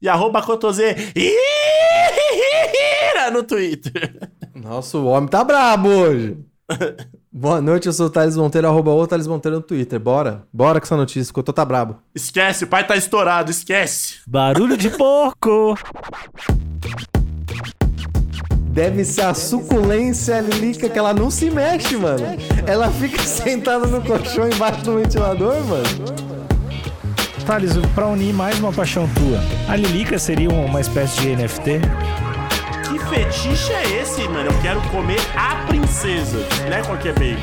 e 0.00 0.08
arroba 0.08 0.42
Cotoseira 0.42 1.00
no 3.32 3.42
Twitter. 3.42 4.30
Nossa, 4.54 4.96
o 4.98 5.06
homem 5.06 5.28
tá 5.28 5.42
brabo 5.44 5.88
hoje. 5.88 6.38
Boa 7.30 7.60
noite, 7.60 7.86
eu 7.86 7.92
sou 7.92 8.06
o 8.06 8.10
Thales 8.10 8.36
Monteiro, 8.36 8.66
arroba 8.66 8.90
o 8.90 9.06
Thales 9.06 9.26
Monteiro 9.26 9.58
no 9.58 9.62
Twitter. 9.62 10.00
Bora, 10.00 10.44
bora 10.52 10.80
com 10.80 10.86
essa 10.86 10.96
notícia, 10.96 11.32
que 11.32 11.38
eu 11.38 11.42
tô 11.42 11.52
tá 11.52 11.64
brabo. 11.64 11.98
Esquece, 12.14 12.64
o 12.64 12.66
pai 12.66 12.86
tá 12.86 12.96
estourado, 12.96 13.50
esquece. 13.50 14.16
Barulho 14.26 14.76
de 14.76 14.90
porco! 14.90 15.76
Deve 18.70 19.04
ser 19.04 19.22
a 19.22 19.34
suculência 19.34 20.40
lilica 20.40 20.88
que 20.88 20.98
ela 20.98 21.12
não 21.12 21.30
se 21.30 21.50
mexe, 21.50 21.96
mano. 21.96 22.24
Ela 22.66 22.90
fica 22.90 23.22
sentada 23.22 23.86
no 23.86 24.02
colchão 24.02 24.48
embaixo 24.48 24.82
do 24.82 24.96
ventilador, 24.98 25.54
mano. 25.64 26.27
Thales, 27.48 27.72
pra 27.94 28.06
unir 28.06 28.34
mais 28.34 28.58
uma 28.58 28.70
paixão 28.70 29.08
tua, 29.14 29.40
a 29.72 29.74
Lilica 29.74 30.18
seria 30.18 30.50
uma 30.50 30.82
espécie 30.82 31.18
de 31.22 31.34
NFT? 31.34 31.80
Que 32.86 32.98
fetiche 33.08 33.72
é 33.72 34.02
esse, 34.02 34.28
mano? 34.28 34.50
Eu 34.50 34.60
quero 34.60 34.82
comer 34.90 35.18
a 35.34 35.64
princesa, 35.64 36.46
não 36.60 36.76
é 36.76 36.82
qualquer 36.82 37.14
bacon. 37.14 37.40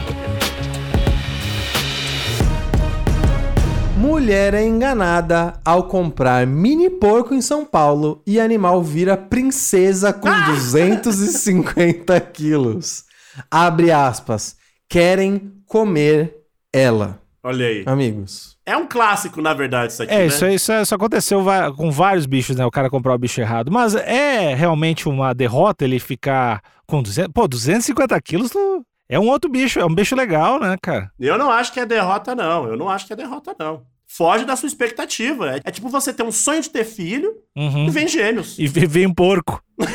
Mulher 3.98 4.54
é 4.54 4.64
enganada 4.64 5.54
ao 5.66 5.88
comprar 5.88 6.46
mini 6.46 6.88
porco 6.88 7.34
em 7.34 7.42
São 7.42 7.66
Paulo 7.66 8.22
e 8.28 8.40
animal 8.40 8.84
vira 8.84 9.18
princesa 9.18 10.14
com 10.14 10.30
250 10.30 12.22
quilos. 12.22 13.06
Abre 13.50 13.92
aspas. 13.92 14.56
Querem 14.88 15.52
comer 15.66 16.36
ela. 16.72 17.25
Olha 17.48 17.68
aí. 17.68 17.84
Amigos. 17.86 18.58
É 18.66 18.76
um 18.76 18.88
clássico, 18.88 19.40
na 19.40 19.54
verdade, 19.54 19.94
isso 19.94 20.02
aqui, 20.02 20.12
É, 20.12 20.18
né? 20.18 20.26
isso, 20.26 20.46
isso, 20.48 20.74
isso 20.74 20.96
aconteceu 20.96 21.44
com 21.78 21.92
vários 21.92 22.26
bichos, 22.26 22.56
né? 22.56 22.66
O 22.66 22.72
cara 22.72 22.90
comprar 22.90 23.14
o 23.14 23.18
bicho 23.20 23.40
errado. 23.40 23.72
Mas 23.72 23.94
é 23.94 24.56
realmente 24.56 25.08
uma 25.08 25.32
derrota 25.34 25.84
ele 25.86 26.00
ficar 26.00 26.60
com 26.88 27.04
200... 27.04 27.32
Pô, 27.32 27.48
250 27.48 28.20
quilos 28.22 28.50
tu- 28.50 28.84
é 29.08 29.20
um 29.20 29.28
outro 29.28 29.48
bicho, 29.52 29.80
é 29.80 29.86
um 29.86 29.94
bicho 29.94 30.16
legal, 30.16 30.60
né, 30.60 30.76
cara? 30.82 31.12
Eu 31.20 31.38
não 31.38 31.52
acho 31.52 31.72
que 31.72 31.80
é 31.80 31.86
derrota, 31.86 32.34
não. 32.34 32.66
Eu 32.68 32.76
não 32.76 32.90
acho 32.90 33.06
que 33.06 33.14
é 33.14 33.16
derrota, 33.16 33.56
não. 33.60 33.84
Foge 34.08 34.44
da 34.46 34.56
sua 34.56 34.66
expectativa. 34.66 35.56
É, 35.58 35.62
é 35.66 35.72
tipo 35.72 35.88
você 35.88 36.12
ter 36.12 36.24
um 36.24 36.32
sonho 36.32 36.64
de 36.64 36.70
ter 36.72 36.84
filho 36.84 37.32
Uhum. 37.56 37.86
e 37.86 37.90
vem 37.92 38.08
gêmeos. 38.08 38.58
E 38.58 38.68
ve- 38.68 38.88
vem 38.88 39.06
um 39.06 39.14
porco. 39.14 39.62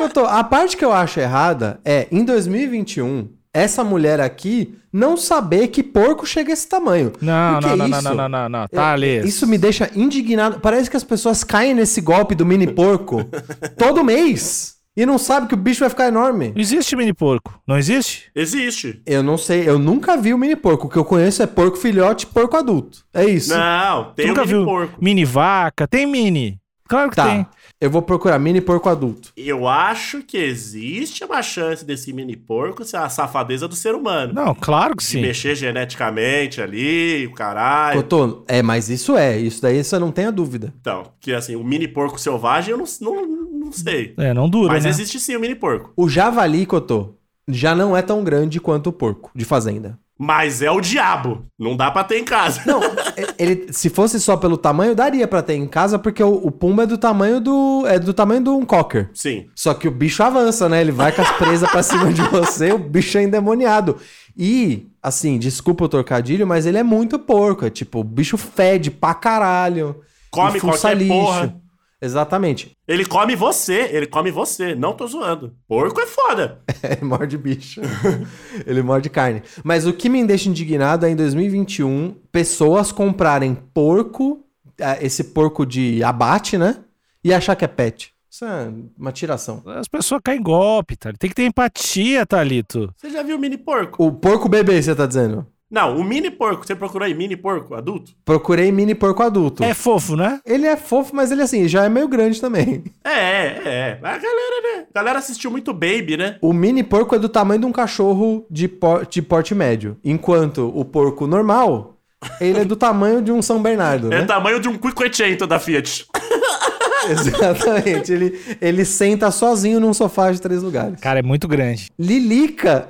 Eu 0.00 0.08
tô- 0.08 0.24
a 0.24 0.42
parte 0.42 0.76
que 0.76 0.84
eu 0.84 0.92
acho 0.92 1.20
errada 1.20 1.80
é, 1.84 2.08
em 2.10 2.24
2021, 2.24 3.28
essa 3.54 3.84
mulher 3.84 4.20
aqui 4.20 4.74
não 4.92 5.16
saber 5.16 5.68
que 5.68 5.82
porco 5.82 6.26
chega 6.26 6.50
a 6.50 6.54
esse 6.54 6.68
tamanho. 6.68 7.12
Não, 7.20 7.60
não, 7.60 7.76
não, 7.76 7.76
não, 7.76 7.86
isso- 7.98 8.02
não, 8.08 8.14
não, 8.14 8.28
não, 8.28 8.48
não. 8.48 8.68
Tá, 8.68 8.92
Alê. 8.92 9.20
Isso 9.22 9.46
me 9.46 9.56
deixa 9.58 9.90
indignado. 9.94 10.60
Parece 10.60 10.90
que 10.90 10.96
as 10.96 11.04
pessoas 11.04 11.42
caem 11.44 11.74
nesse 11.74 12.00
golpe 12.00 12.34
do 12.34 12.44
mini 12.46 12.66
porco 12.66 13.24
todo 13.78 14.04
mês 14.04 14.74
e 14.96 15.06
não 15.06 15.16
sabem 15.16 15.48
que 15.48 15.54
o 15.54 15.56
bicho 15.58 15.80
vai 15.80 15.88
ficar 15.90 16.08
enorme. 16.08 16.52
Não 16.54 16.60
existe 16.60 16.94
mini 16.96 17.14
porco. 17.14 17.58
Não 17.66 17.78
existe? 17.78 18.30
Existe. 18.34 19.00
Eu 19.06 19.22
não 19.22 19.38
sei, 19.38 19.66
eu 19.68 19.78
nunca 19.78 20.16
vi 20.16 20.34
o 20.34 20.38
mini 20.38 20.56
porco. 20.56 20.86
O 20.86 20.90
que 20.90 20.96
eu 20.98 21.04
conheço 21.04 21.42
é 21.42 21.46
porco 21.46 21.76
filhote 21.78 22.24
e 22.26 22.28
porco 22.28 22.56
adulto. 22.56 22.98
É 23.14 23.24
isso. 23.24 23.50
Não, 23.56 24.12
tem 24.14 24.26
nunca 24.28 24.42
o 24.42 24.46
mini 24.46 24.56
viu 24.58 24.64
porco. 24.66 24.94
mini 25.00 25.24
vaca? 25.24 25.86
Tem 25.88 26.06
mini. 26.06 26.58
Claro 26.88 27.08
que 27.08 27.16
Tá. 27.16 27.24
tem. 27.26 27.46
Eu 27.82 27.90
vou 27.90 28.00
procurar 28.00 28.38
mini 28.38 28.60
porco 28.60 28.88
adulto. 28.88 29.32
Eu 29.36 29.66
acho 29.66 30.22
que 30.22 30.38
existe 30.38 31.24
uma 31.24 31.42
chance 31.42 31.84
desse 31.84 32.12
mini 32.12 32.36
porco 32.36 32.84
ser 32.84 32.98
a 32.98 33.08
safadeza 33.08 33.66
do 33.66 33.74
ser 33.74 33.92
humano. 33.92 34.32
Não, 34.32 34.54
claro 34.54 34.94
que 34.94 35.02
De 35.02 35.08
sim. 35.10 35.20
mexer 35.20 35.56
geneticamente 35.56 36.62
ali, 36.62 37.26
o 37.26 37.32
caralho. 37.32 38.00
Cotô, 38.00 38.44
é, 38.46 38.62
mas 38.62 38.88
isso 38.88 39.16
é. 39.16 39.36
Isso 39.36 39.60
daí 39.60 39.82
você 39.82 39.98
não 39.98 40.12
tenha 40.12 40.30
dúvida. 40.30 40.72
Então, 40.80 41.10
que 41.20 41.32
assim, 41.32 41.56
o 41.56 41.64
mini 41.64 41.88
porco 41.88 42.20
selvagem 42.20 42.70
eu 42.70 42.78
não, 42.78 42.86
não, 43.00 43.50
não 43.64 43.72
sei. 43.72 44.14
É, 44.16 44.32
não 44.32 44.48
dura, 44.48 44.74
Mas 44.74 44.84
né? 44.84 44.90
existe 44.90 45.18
sim 45.18 45.34
o 45.34 45.40
mini 45.40 45.56
porco. 45.56 45.92
O 45.96 46.08
javali, 46.08 46.64
Cotô, 46.64 47.16
já 47.48 47.74
não 47.74 47.96
é 47.96 48.02
tão 48.02 48.22
grande 48.22 48.60
quanto 48.60 48.90
o 48.90 48.92
porco 48.92 49.32
de 49.34 49.44
fazenda. 49.44 49.98
Mas 50.24 50.62
é 50.62 50.70
o 50.70 50.80
diabo. 50.80 51.46
Não 51.58 51.76
dá 51.76 51.90
pra 51.90 52.04
ter 52.04 52.16
em 52.16 52.24
casa. 52.24 52.62
Não, 52.64 52.80
ele, 53.36 53.72
se 53.72 53.90
fosse 53.90 54.20
só 54.20 54.36
pelo 54.36 54.56
tamanho, 54.56 54.94
daria 54.94 55.26
pra 55.26 55.42
ter 55.42 55.54
em 55.54 55.66
casa, 55.66 55.98
porque 55.98 56.22
o, 56.22 56.34
o 56.34 56.52
pumba 56.52 56.84
é 56.84 56.86
do 56.86 56.96
tamanho 56.96 57.40
do. 57.40 57.84
é 57.88 57.98
do 57.98 58.14
tamanho 58.14 58.40
de 58.40 58.48
um 58.48 58.64
cocker. 58.64 59.10
Sim. 59.12 59.48
Só 59.56 59.74
que 59.74 59.88
o 59.88 59.90
bicho 59.90 60.22
avança, 60.22 60.68
né? 60.68 60.80
Ele 60.80 60.92
vai 60.92 61.10
com 61.10 61.22
as 61.22 61.32
presas 61.32 61.68
pra 61.68 61.82
cima 61.82 62.12
de 62.12 62.22
você, 62.22 62.70
o 62.70 62.78
bicho 62.78 63.18
é 63.18 63.24
endemoniado. 63.24 63.96
E, 64.38 64.86
assim, 65.02 65.40
desculpa 65.40 65.86
o 65.86 65.88
trocadilho, 65.88 66.46
mas 66.46 66.66
ele 66.66 66.78
é 66.78 66.84
muito 66.84 67.18
porco. 67.18 67.66
É 67.66 67.70
tipo, 67.70 67.98
o 67.98 68.04
bicho 68.04 68.36
fede 68.36 68.92
pra 68.92 69.14
caralho. 69.14 69.96
Come 70.30 70.60
qualquer 70.60 71.08
porra. 71.08 71.61
Exatamente. 72.02 72.76
Ele 72.86 73.06
come 73.06 73.36
você, 73.36 73.88
ele 73.92 74.08
come 74.08 74.32
você. 74.32 74.74
Não 74.74 74.92
tô 74.92 75.06
zoando. 75.06 75.54
Porco 75.68 76.00
é 76.00 76.06
foda. 76.06 76.60
Ele 76.82 77.04
morde 77.04 77.38
bicho. 77.38 77.80
ele 78.66 78.82
morde 78.82 79.08
carne. 79.08 79.42
Mas 79.62 79.86
o 79.86 79.92
que 79.92 80.08
me 80.08 80.24
deixa 80.24 80.48
indignado 80.48 81.06
é 81.06 81.10
em 81.10 81.16
2021 81.16 82.16
pessoas 82.32 82.90
comprarem 82.90 83.54
porco, 83.54 84.44
ah, 84.80 84.98
esse 85.00 85.24
porco 85.24 85.64
de 85.64 86.02
abate, 86.02 86.58
né? 86.58 86.78
E 87.22 87.32
achar 87.32 87.54
que 87.54 87.64
é 87.64 87.68
pet. 87.68 88.12
Isso 88.28 88.44
é 88.44 88.72
uma 88.98 89.12
tiração. 89.12 89.62
As 89.66 89.86
pessoas 89.86 90.20
caem 90.24 90.40
em 90.40 90.42
golpe, 90.42 90.96
tá? 90.96 91.12
Tem 91.12 91.30
que 91.30 91.36
ter 91.36 91.44
empatia, 91.44 92.26
Thalito. 92.26 92.92
Você 92.96 93.10
já 93.10 93.22
viu 93.22 93.36
o 93.36 93.38
mini 93.38 93.58
porco? 93.58 94.04
O 94.04 94.10
porco 94.10 94.48
bebê, 94.48 94.82
você 94.82 94.94
tá 94.94 95.06
dizendo? 95.06 95.46
Não, 95.72 95.96
o 95.96 96.04
mini 96.04 96.30
porco. 96.30 96.66
Você 96.66 96.74
procurou 96.74 97.06
aí 97.06 97.14
mini 97.14 97.34
porco 97.34 97.74
adulto? 97.74 98.12
Procurei 98.26 98.70
mini 98.70 98.94
porco 98.94 99.22
adulto. 99.22 99.64
É 99.64 99.72
fofo, 99.72 100.14
né? 100.14 100.38
Ele 100.44 100.66
é 100.66 100.76
fofo, 100.76 101.16
mas 101.16 101.32
ele 101.32 101.40
assim, 101.40 101.66
já 101.66 101.84
é 101.84 101.88
meio 101.88 102.06
grande 102.06 102.40
também. 102.40 102.84
É, 103.04 103.10
é, 103.10 103.62
é. 103.64 103.98
A 104.02 104.18
galera, 104.18 104.62
né? 104.78 104.84
A 104.90 104.98
galera 104.98 105.18
assistiu 105.18 105.50
muito 105.50 105.72
Baby, 105.72 106.16
né? 106.16 106.36
O 106.40 106.52
mini 106.52 106.82
porco 106.82 107.14
é 107.14 107.18
do 107.18 107.28
tamanho 107.28 107.60
de 107.60 107.66
um 107.66 107.72
cachorro 107.72 108.46
de, 108.50 108.68
por- 108.68 109.06
de 109.06 109.20
porte 109.22 109.54
médio. 109.54 109.96
Enquanto 110.04 110.70
o 110.74 110.84
porco 110.84 111.26
normal, 111.26 111.96
ele 112.40 112.60
é 112.60 112.64
do 112.64 112.76
tamanho 112.76 113.20
de 113.22 113.32
um 113.32 113.40
São 113.42 113.60
Bernardo, 113.62 114.06
É 114.12 114.18
né? 114.18 114.22
o 114.22 114.26
tamanho 114.26 114.60
de 114.60 114.68
um 114.68 114.76
Quicquecento 114.78 115.46
da 115.46 115.58
Fiat. 115.58 116.06
Exatamente. 117.10 118.12
Ele, 118.12 118.40
ele 118.60 118.84
senta 118.84 119.30
sozinho 119.30 119.80
num 119.80 119.92
sofá 119.92 120.30
de 120.30 120.40
três 120.40 120.62
lugares. 120.62 121.00
Cara, 121.00 121.18
é 121.18 121.22
muito 121.22 121.48
grande. 121.48 121.90
Lilica. 121.98 122.88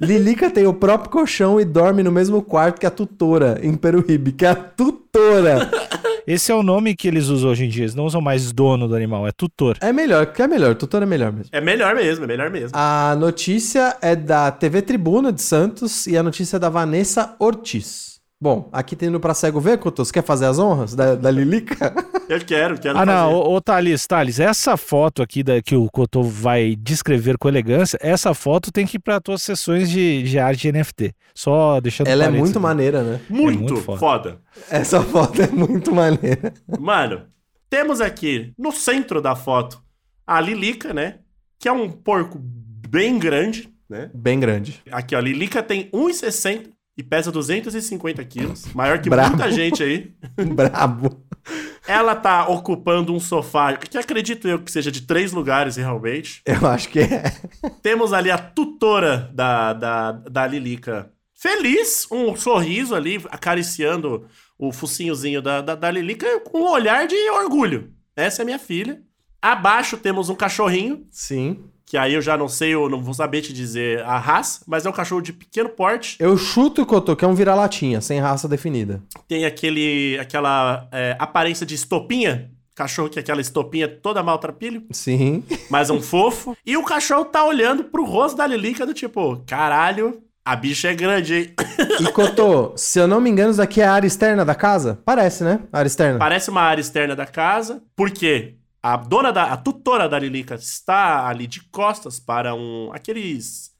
Lilica 0.00 0.50
tem 0.50 0.66
o 0.66 0.74
próprio 0.74 1.10
colchão 1.10 1.60
e 1.60 1.64
dorme 1.64 2.02
no 2.02 2.12
mesmo 2.12 2.42
quarto 2.42 2.80
que 2.80 2.86
a 2.86 2.90
tutora 2.90 3.58
em 3.62 3.74
Peruíbe, 3.74 4.32
que 4.32 4.44
é 4.44 4.50
a 4.50 4.54
tutora. 4.54 5.70
Esse 6.26 6.50
é 6.50 6.54
o 6.54 6.62
nome 6.62 6.96
que 6.96 7.06
eles 7.06 7.26
usam 7.28 7.50
hoje 7.50 7.64
em 7.64 7.68
dia. 7.68 7.82
Eles 7.82 7.94
não 7.94 8.06
usam 8.06 8.20
mais 8.20 8.50
dono 8.50 8.88
do 8.88 8.96
animal, 8.96 9.26
é 9.26 9.32
tutor. 9.32 9.76
É 9.80 9.92
melhor, 9.92 10.26
que 10.26 10.40
é 10.40 10.48
melhor, 10.48 10.74
tutora 10.74 11.04
é 11.04 11.06
melhor 11.06 11.32
mesmo. 11.32 11.50
É 11.52 11.60
melhor 11.60 11.94
mesmo, 11.94 12.24
é 12.24 12.26
melhor 12.26 12.50
mesmo. 12.50 12.70
A 12.72 13.14
notícia 13.18 13.96
é 14.00 14.16
da 14.16 14.50
TV 14.50 14.80
Tribuna 14.80 15.32
de 15.32 15.42
Santos 15.42 16.06
e 16.06 16.16
a 16.16 16.22
notícia 16.22 16.56
é 16.56 16.58
da 16.58 16.70
Vanessa 16.70 17.36
Ortiz. 17.38 18.13
Bom, 18.44 18.68
aqui 18.70 18.94
tem 18.94 19.08
no 19.08 19.18
Pra 19.18 19.32
Cego 19.32 19.58
Ver, 19.58 19.78
Couto, 19.78 20.04
você 20.04 20.12
quer 20.12 20.22
fazer 20.22 20.44
as 20.44 20.58
honras 20.58 20.94
da, 20.94 21.14
da 21.14 21.30
Lilica? 21.30 21.94
Eu 22.28 22.38
quero, 22.44 22.78
quero 22.78 22.98
Ah, 22.98 23.06
não, 23.06 23.30
fazer. 23.30 23.34
ô, 23.48 23.54
ô 23.54 23.60
Thales, 23.62 24.06
Thales, 24.06 24.38
essa 24.38 24.76
foto 24.76 25.22
aqui 25.22 25.42
da, 25.42 25.62
que 25.62 25.74
o 25.74 25.88
Cotô 25.90 26.22
vai 26.22 26.76
descrever 26.76 27.38
com 27.38 27.48
elegância, 27.48 27.98
essa 28.02 28.34
foto 28.34 28.70
tem 28.70 28.84
que 28.86 28.98
ir 28.98 29.00
para 29.00 29.18
tuas 29.18 29.42
sessões 29.42 29.88
de, 29.88 30.22
de 30.24 30.38
arte 30.38 30.70
NFT. 30.70 31.14
Só 31.34 31.80
deixando 31.80 32.08
Ela 32.08 32.26
é 32.26 32.28
muito 32.28 32.50
aqui. 32.50 32.58
maneira, 32.58 33.02
né? 33.02 33.20
Muito, 33.30 33.60
muito 33.60 33.76
foda. 33.78 33.98
foda. 33.98 34.40
Essa 34.68 35.00
foto 35.00 35.40
é 35.40 35.46
muito 35.48 35.94
maneira. 35.94 36.52
Mano, 36.78 37.22
temos 37.70 38.02
aqui 38.02 38.52
no 38.58 38.72
centro 38.72 39.22
da 39.22 39.34
foto 39.34 39.82
a 40.26 40.38
Lilica, 40.38 40.92
né? 40.92 41.20
Que 41.58 41.66
é 41.66 41.72
um 41.72 41.88
porco 41.90 42.38
bem 42.42 43.18
grande, 43.18 43.70
né? 43.88 44.10
Bem 44.12 44.38
grande. 44.38 44.82
Aqui, 44.92 45.14
ó, 45.14 45.18
a 45.18 45.22
Lilica 45.22 45.62
tem 45.62 45.88
1,60 45.90 46.73
e 46.96 47.02
pesa 47.02 47.32
250 47.32 48.24
quilos. 48.24 48.72
Maior 48.74 49.00
que 49.00 49.10
Brabo. 49.10 49.30
muita 49.30 49.50
gente 49.50 49.82
aí. 49.82 50.14
Brabo. 50.54 51.24
Ela 51.86 52.14
tá 52.14 52.48
ocupando 52.48 53.14
um 53.14 53.20
sofá 53.20 53.76
que 53.76 53.98
acredito 53.98 54.48
eu 54.48 54.62
que 54.62 54.72
seja 54.72 54.90
de 54.90 55.02
três 55.02 55.32
lugares 55.32 55.76
realmente. 55.76 56.40
Eu 56.46 56.66
acho 56.66 56.88
que 56.88 57.00
é. 57.00 57.24
Temos 57.82 58.12
ali 58.12 58.30
a 58.30 58.38
tutora 58.38 59.30
da, 59.34 59.72
da, 59.72 60.12
da 60.12 60.46
Lilica. 60.46 61.10
Feliz, 61.34 62.06
um 62.10 62.34
sorriso 62.36 62.94
ali, 62.94 63.22
acariciando 63.30 64.26
o 64.58 64.72
focinhozinho 64.72 65.42
da, 65.42 65.60
da, 65.60 65.74
da 65.74 65.90
Lilica 65.90 66.40
com 66.40 66.60
um 66.60 66.70
olhar 66.70 67.06
de 67.06 67.16
orgulho. 67.30 67.92
Essa 68.16 68.42
é 68.42 68.44
minha 68.44 68.58
filha. 68.58 69.02
Abaixo 69.42 69.98
temos 69.98 70.30
um 70.30 70.34
cachorrinho 70.34 71.06
Sim. 71.10 71.64
Que 71.86 71.96
aí 71.96 72.14
eu 72.14 72.22
já 72.22 72.36
não 72.36 72.48
sei, 72.48 72.74
eu 72.74 72.88
não 72.88 73.02
vou 73.02 73.14
saber 73.14 73.42
te 73.42 73.52
dizer 73.52 74.02
a 74.04 74.18
raça, 74.18 74.60
mas 74.66 74.86
é 74.86 74.90
um 74.90 74.92
cachorro 74.92 75.20
de 75.20 75.32
pequeno 75.32 75.68
porte. 75.68 76.16
Eu 76.18 76.36
chuto, 76.36 76.84
Cotô, 76.86 77.14
que 77.14 77.24
é 77.24 77.28
um 77.28 77.34
vira-latinha, 77.34 78.00
sem 78.00 78.20
raça 78.20 78.48
definida. 78.48 79.02
Tem 79.28 79.44
aquele, 79.44 80.18
aquela 80.18 80.88
é, 80.90 81.16
aparência 81.18 81.66
de 81.66 81.74
estopinha. 81.74 82.50
Cachorro 82.74 83.08
que 83.08 83.20
é 83.20 83.22
aquela 83.22 83.40
estopinha 83.40 83.86
toda 83.86 84.20
maltrapilho, 84.20 84.84
Sim. 84.90 85.44
mas 85.70 85.90
um 85.90 86.02
fofo. 86.02 86.56
E 86.66 86.76
o 86.76 86.82
cachorro 86.82 87.24
tá 87.24 87.44
olhando 87.44 87.84
pro 87.84 88.04
rosto 88.04 88.36
da 88.36 88.46
Lilica 88.48 88.84
do 88.84 88.92
tipo, 88.92 89.44
caralho, 89.46 90.20
a 90.44 90.56
bicha 90.56 90.88
é 90.88 90.94
grande, 90.94 91.34
hein? 91.34 91.54
E 92.00 92.12
Cotô, 92.12 92.72
se 92.76 92.98
eu 92.98 93.06
não 93.06 93.20
me 93.20 93.30
engano, 93.30 93.50
isso 93.50 93.58
daqui 93.58 93.80
é 93.80 93.86
a 93.86 93.92
área 93.92 94.06
externa 94.06 94.44
da 94.44 94.54
casa? 94.54 94.98
Parece, 95.04 95.44
né? 95.44 95.60
A 95.72 95.78
área 95.78 95.86
externa. 95.86 96.18
Parece 96.18 96.50
uma 96.50 96.62
área 96.62 96.80
externa 96.80 97.14
da 97.14 97.26
casa, 97.26 97.82
porque 97.94 98.56
a 98.84 98.98
dona 98.98 99.32
da, 99.32 99.44
a 99.44 99.56
tutora 99.56 100.06
da 100.06 100.18
Lilica 100.18 100.56
está 100.56 101.26
ali 101.26 101.46
de 101.46 101.62
costas 101.70 102.20
para 102.20 102.54
um 102.54 102.92
aqueles 102.92 103.70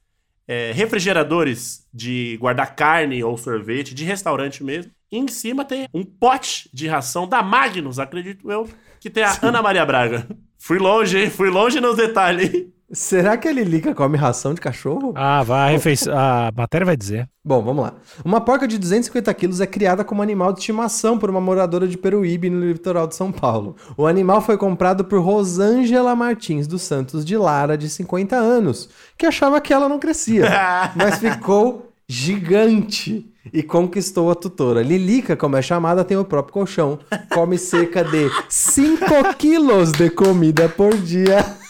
é, 0.47 0.71
refrigeradores 0.71 1.87
de 1.93 2.35
guardar 2.37 2.75
carne 2.75 3.23
ou 3.23 3.37
sorvete 3.37 3.93
de 3.93 4.03
restaurante 4.03 4.63
mesmo. 4.63 4.91
E 5.11 5.19
em 5.19 5.27
cima 5.27 5.63
tem 5.63 5.87
um 5.93 6.03
pote 6.03 6.71
de 6.73 6.87
ração 6.87 7.27
da 7.27 7.43
Magnus, 7.43 7.99
acredito 7.99 8.49
eu, 8.51 8.67
que 8.99 9.11
tem 9.11 9.23
a 9.23 9.37
Ana 9.43 9.61
Maria 9.61 9.85
Braga. 9.85 10.27
Fui 10.57 10.79
longe, 10.79 11.19
hein? 11.19 11.29
Fui 11.29 11.51
longe 11.51 11.79
nos 11.79 11.95
detalhes. 11.95 12.65
Será 12.95 13.35
que 13.35 13.45
a 13.45 13.51
Lilica 13.51 13.93
come 13.93 14.17
ração 14.17 14.53
de 14.53 14.61
cachorro? 14.61 15.11
Ah, 15.15 15.43
vai, 15.43 15.67
a, 15.67 15.71
refeição, 15.71 16.17
a 16.17 16.49
matéria 16.55 16.85
vai 16.85 16.95
dizer. 16.95 17.29
Bom, 17.43 17.61
vamos 17.61 17.83
lá. 17.83 17.93
Uma 18.23 18.39
porca 18.39 18.65
de 18.65 18.77
250 18.77 19.33
quilos 19.33 19.59
é 19.59 19.67
criada 19.67 20.05
como 20.05 20.21
animal 20.21 20.53
de 20.53 20.59
estimação 20.59 21.19
por 21.19 21.29
uma 21.29 21.41
moradora 21.41 21.87
de 21.89 21.97
Peruíbe, 21.97 22.49
no 22.49 22.65
litoral 22.65 23.05
de 23.05 23.15
São 23.15 23.33
Paulo. 23.33 23.75
O 23.97 24.07
animal 24.07 24.41
foi 24.41 24.57
comprado 24.57 25.03
por 25.03 25.19
Rosângela 25.19 26.15
Martins 26.15 26.67
dos 26.67 26.83
Santos 26.83 27.25
de 27.25 27.37
Lara, 27.37 27.77
de 27.77 27.89
50 27.89 28.35
anos, 28.37 28.89
que 29.17 29.25
achava 29.25 29.59
que 29.59 29.73
ela 29.73 29.89
não 29.89 29.99
crescia, 29.99 30.49
mas 30.95 31.19
ficou 31.19 31.91
gigante 32.07 33.29
e 33.51 33.61
conquistou 33.61 34.31
a 34.31 34.35
tutora. 34.35 34.81
Lilica, 34.81 35.35
como 35.35 35.57
é 35.57 35.61
chamada, 35.61 36.05
tem 36.05 36.15
o 36.15 36.23
próprio 36.23 36.53
colchão. 36.53 36.97
Come 37.33 37.57
cerca 37.57 38.05
de 38.05 38.29
5 38.47 39.35
quilos 39.37 39.91
de 39.91 40.09
comida 40.09 40.69
por 40.69 40.95
dia. 40.95 41.64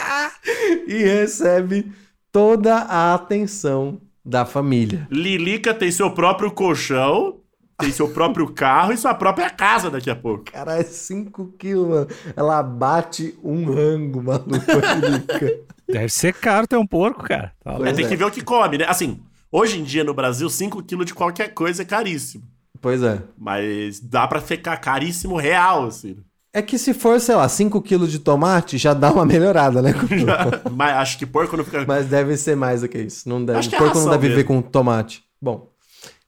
e 0.86 1.02
recebe 1.02 1.92
toda 2.32 2.76
a 2.76 3.14
atenção 3.14 4.00
da 4.24 4.44
família. 4.44 5.06
Lilica 5.10 5.74
tem 5.74 5.90
seu 5.90 6.10
próprio 6.10 6.50
colchão, 6.50 7.40
tem 7.78 7.90
seu 7.90 8.08
próprio 8.08 8.52
carro 8.52 8.92
e 8.92 8.96
sua 8.96 9.14
própria 9.14 9.50
casa 9.50 9.90
daqui 9.90 10.08
a 10.08 10.16
pouco. 10.16 10.44
Cara, 10.44 10.78
é 10.78 10.82
5 10.82 11.54
quilos, 11.58 11.88
mano. 11.88 12.08
Ela 12.34 12.62
bate 12.62 13.38
um 13.42 13.64
rango, 13.64 14.22
maluco. 14.22 14.54
Deve 15.86 16.08
ser 16.08 16.32
caro 16.32 16.66
ter 16.66 16.76
um 16.76 16.86
porco, 16.86 17.24
cara. 17.24 17.52
Tá. 17.62 17.76
É, 17.84 17.92
tem 17.92 18.06
é. 18.06 18.08
que 18.08 18.16
ver 18.16 18.24
o 18.24 18.30
que 18.30 18.42
come, 18.42 18.78
né? 18.78 18.86
Assim, 18.88 19.20
hoje 19.52 19.78
em 19.78 19.84
dia 19.84 20.02
no 20.02 20.14
Brasil, 20.14 20.48
5kg 20.48 21.04
de 21.04 21.14
qualquer 21.14 21.52
coisa 21.52 21.82
é 21.82 21.84
caríssimo. 21.84 22.44
Pois 22.80 23.02
é. 23.02 23.22
Mas 23.36 24.00
dá 24.00 24.26
pra 24.26 24.40
ficar 24.40 24.76
caríssimo 24.78 25.36
real, 25.36 25.86
assim. 25.86 26.16
É 26.56 26.62
que 26.62 26.78
se 26.78 26.94
for, 26.94 27.20
sei 27.20 27.34
lá, 27.34 27.48
5 27.48 27.82
quilos 27.82 28.12
de 28.12 28.20
tomate, 28.20 28.78
já 28.78 28.94
dá 28.94 29.10
uma 29.10 29.26
melhorada, 29.26 29.82
né? 29.82 29.92
Mas 30.70 30.96
acho 30.98 31.18
que 31.18 31.26
porco 31.26 31.56
não 31.56 31.64
fica. 31.64 31.84
Mas 31.84 32.06
deve 32.06 32.36
ser 32.36 32.54
mais 32.54 32.82
do 32.82 32.88
que 32.88 32.96
isso. 32.96 33.28
Não 33.28 33.44
deve, 33.44 33.58
Acho 33.58 33.68
que 33.68 33.74
é 33.74 33.78
porco 33.78 33.98
não 33.98 34.08
deve 34.08 34.28
viver 34.28 34.44
com 34.44 34.62
tomate. 34.62 35.24
Bom, 35.42 35.68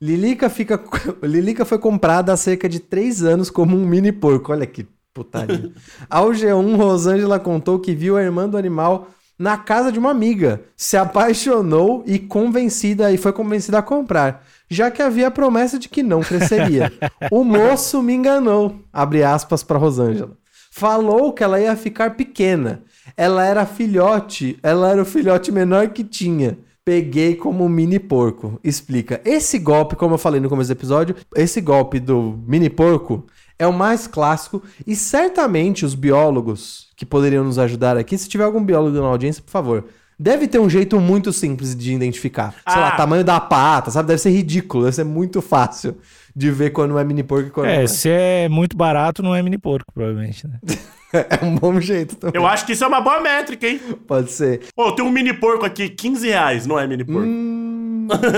Lilica 0.02 0.50
fica. 0.50 0.82
Lilica 1.22 1.64
foi 1.64 1.78
comprada 1.78 2.32
há 2.32 2.36
cerca 2.36 2.68
de 2.68 2.80
3 2.80 3.22
anos 3.22 3.50
como 3.50 3.76
um 3.76 3.86
mini 3.86 4.10
porco. 4.10 4.50
Olha 4.50 4.66
que 4.66 4.84
putaria. 5.14 5.70
Ao 6.10 6.30
G1, 6.30 6.76
Rosângela 6.76 7.38
contou 7.38 7.78
que 7.78 7.94
viu 7.94 8.16
a 8.16 8.22
irmã 8.22 8.48
do 8.48 8.56
animal 8.56 9.08
na 9.38 9.56
casa 9.56 9.92
de 9.92 9.98
uma 9.98 10.10
amiga, 10.10 10.62
se 10.76 10.96
apaixonou 10.96 12.02
e 12.06 12.18
convencida 12.18 13.12
e 13.12 13.18
foi 13.18 13.32
convencida 13.32 13.78
a 13.78 13.82
comprar, 13.82 14.44
já 14.68 14.90
que 14.90 15.02
havia 15.02 15.28
a 15.28 15.30
promessa 15.30 15.78
de 15.78 15.88
que 15.88 16.02
não 16.02 16.20
cresceria. 16.20 16.92
o 17.30 17.44
moço 17.44 18.02
me 18.02 18.14
enganou, 18.14 18.80
abre 18.92 19.22
aspas 19.22 19.62
para 19.62 19.78
Rosângela. 19.78 20.36
Falou 20.70 21.32
que 21.32 21.42
ela 21.42 21.60
ia 21.60 21.74
ficar 21.74 22.16
pequena. 22.16 22.82
Ela 23.16 23.44
era 23.44 23.64
filhote, 23.64 24.58
ela 24.62 24.90
era 24.90 25.00
o 25.00 25.06
filhote 25.06 25.50
menor 25.50 25.88
que 25.88 26.04
tinha. 26.04 26.58
Peguei 26.84 27.34
como 27.34 27.64
um 27.64 27.68
mini 27.68 27.98
porco. 27.98 28.60
Explica. 28.62 29.20
Esse 29.24 29.58
golpe, 29.58 29.96
como 29.96 30.14
eu 30.14 30.18
falei 30.18 30.40
no 30.40 30.48
começo 30.48 30.68
do 30.68 30.76
episódio, 30.76 31.16
esse 31.34 31.60
golpe 31.60 31.98
do 31.98 32.38
mini 32.46 32.68
porco 32.68 33.24
é 33.58 33.66
o 33.66 33.72
mais 33.72 34.06
clássico 34.06 34.62
e 34.86 34.94
certamente 34.96 35.84
os 35.84 35.94
biólogos 35.94 36.88
que 36.96 37.04
poderiam 37.06 37.44
nos 37.44 37.58
ajudar 37.58 37.96
aqui, 37.96 38.16
se 38.16 38.28
tiver 38.28 38.44
algum 38.44 38.62
biólogo 38.62 38.98
na 39.00 39.06
audiência, 39.06 39.42
por 39.42 39.50
favor, 39.50 39.84
deve 40.18 40.46
ter 40.48 40.58
um 40.58 40.68
jeito 40.68 40.98
muito 41.00 41.32
simples 41.32 41.74
de 41.76 41.92
identificar. 41.94 42.54
Sei 42.68 42.80
lá, 42.80 42.88
Ah. 42.88 42.96
tamanho 42.96 43.24
da 43.24 43.38
pata, 43.40 43.90
sabe? 43.90 44.08
Deve 44.08 44.20
ser 44.20 44.30
ridículo, 44.30 44.84
deve 44.84 44.96
ser 44.96 45.04
muito 45.04 45.40
fácil 45.42 45.96
de 46.34 46.50
ver 46.50 46.70
quando 46.70 46.98
é 46.98 47.04
mini 47.04 47.22
porco 47.22 47.48
e 47.48 47.50
quando 47.50 47.66
não 47.66 47.72
É, 47.72 47.84
é. 47.84 47.86
se 47.86 48.08
é 48.10 48.48
muito 48.48 48.76
barato, 48.76 49.22
não 49.22 49.34
é 49.34 49.42
mini 49.42 49.58
porco, 49.58 49.92
provavelmente, 49.92 50.46
né? 50.46 50.58
É 51.12 51.42
um 51.42 51.54
bom 51.54 51.80
jeito 51.80 52.16
também. 52.16 52.38
Eu 52.38 52.46
acho 52.46 52.66
que 52.66 52.72
isso 52.72 52.84
é 52.84 52.86
uma 52.86 53.00
boa 53.00 53.20
métrica, 53.20 53.66
hein? 53.66 53.80
Pode 54.06 54.30
ser. 54.32 54.62
Pô, 54.74 54.92
tem 54.92 55.02
um 55.04 55.10
mini 55.10 55.32
porco 55.32 55.64
aqui, 55.64 55.88
15 55.88 56.26
reais, 56.28 56.66
não 56.66 56.78
é 56.78 56.86
mini 56.86 57.04
porco. 57.04 57.20
Hum, 57.26 57.65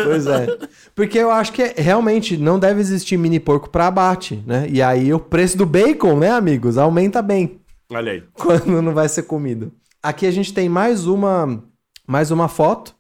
pois 0.05 0.27
é. 0.27 0.47
Porque 0.95 1.19
eu 1.19 1.31
acho 1.31 1.53
que 1.53 1.75
realmente 1.77 2.37
não 2.37 2.59
deve 2.59 2.81
existir 2.81 3.17
mini 3.17 3.39
porco 3.41 3.69
para 3.71 3.87
abate, 3.87 4.43
né? 4.47 4.67
E 4.69 4.83
aí 4.83 5.13
o 5.13 5.19
preço 5.21 5.57
do 5.57 5.67
bacon, 5.67 6.17
né, 6.19 6.31
amigos, 6.31 6.79
aumenta 6.79 7.21
bem 7.23 7.61
Olha 7.91 8.13
aí. 8.13 8.23
quando 8.35 8.83
não 8.83 8.93
vai 8.95 9.09
ser 9.09 9.23
comido. 9.23 9.73
Aqui 10.03 10.27
a 10.27 10.31
gente 10.31 10.53
tem 10.55 10.69
mais 10.69 11.07
uma 11.07 11.63
mais 12.07 12.31
uma 12.31 12.49
foto 12.49 12.95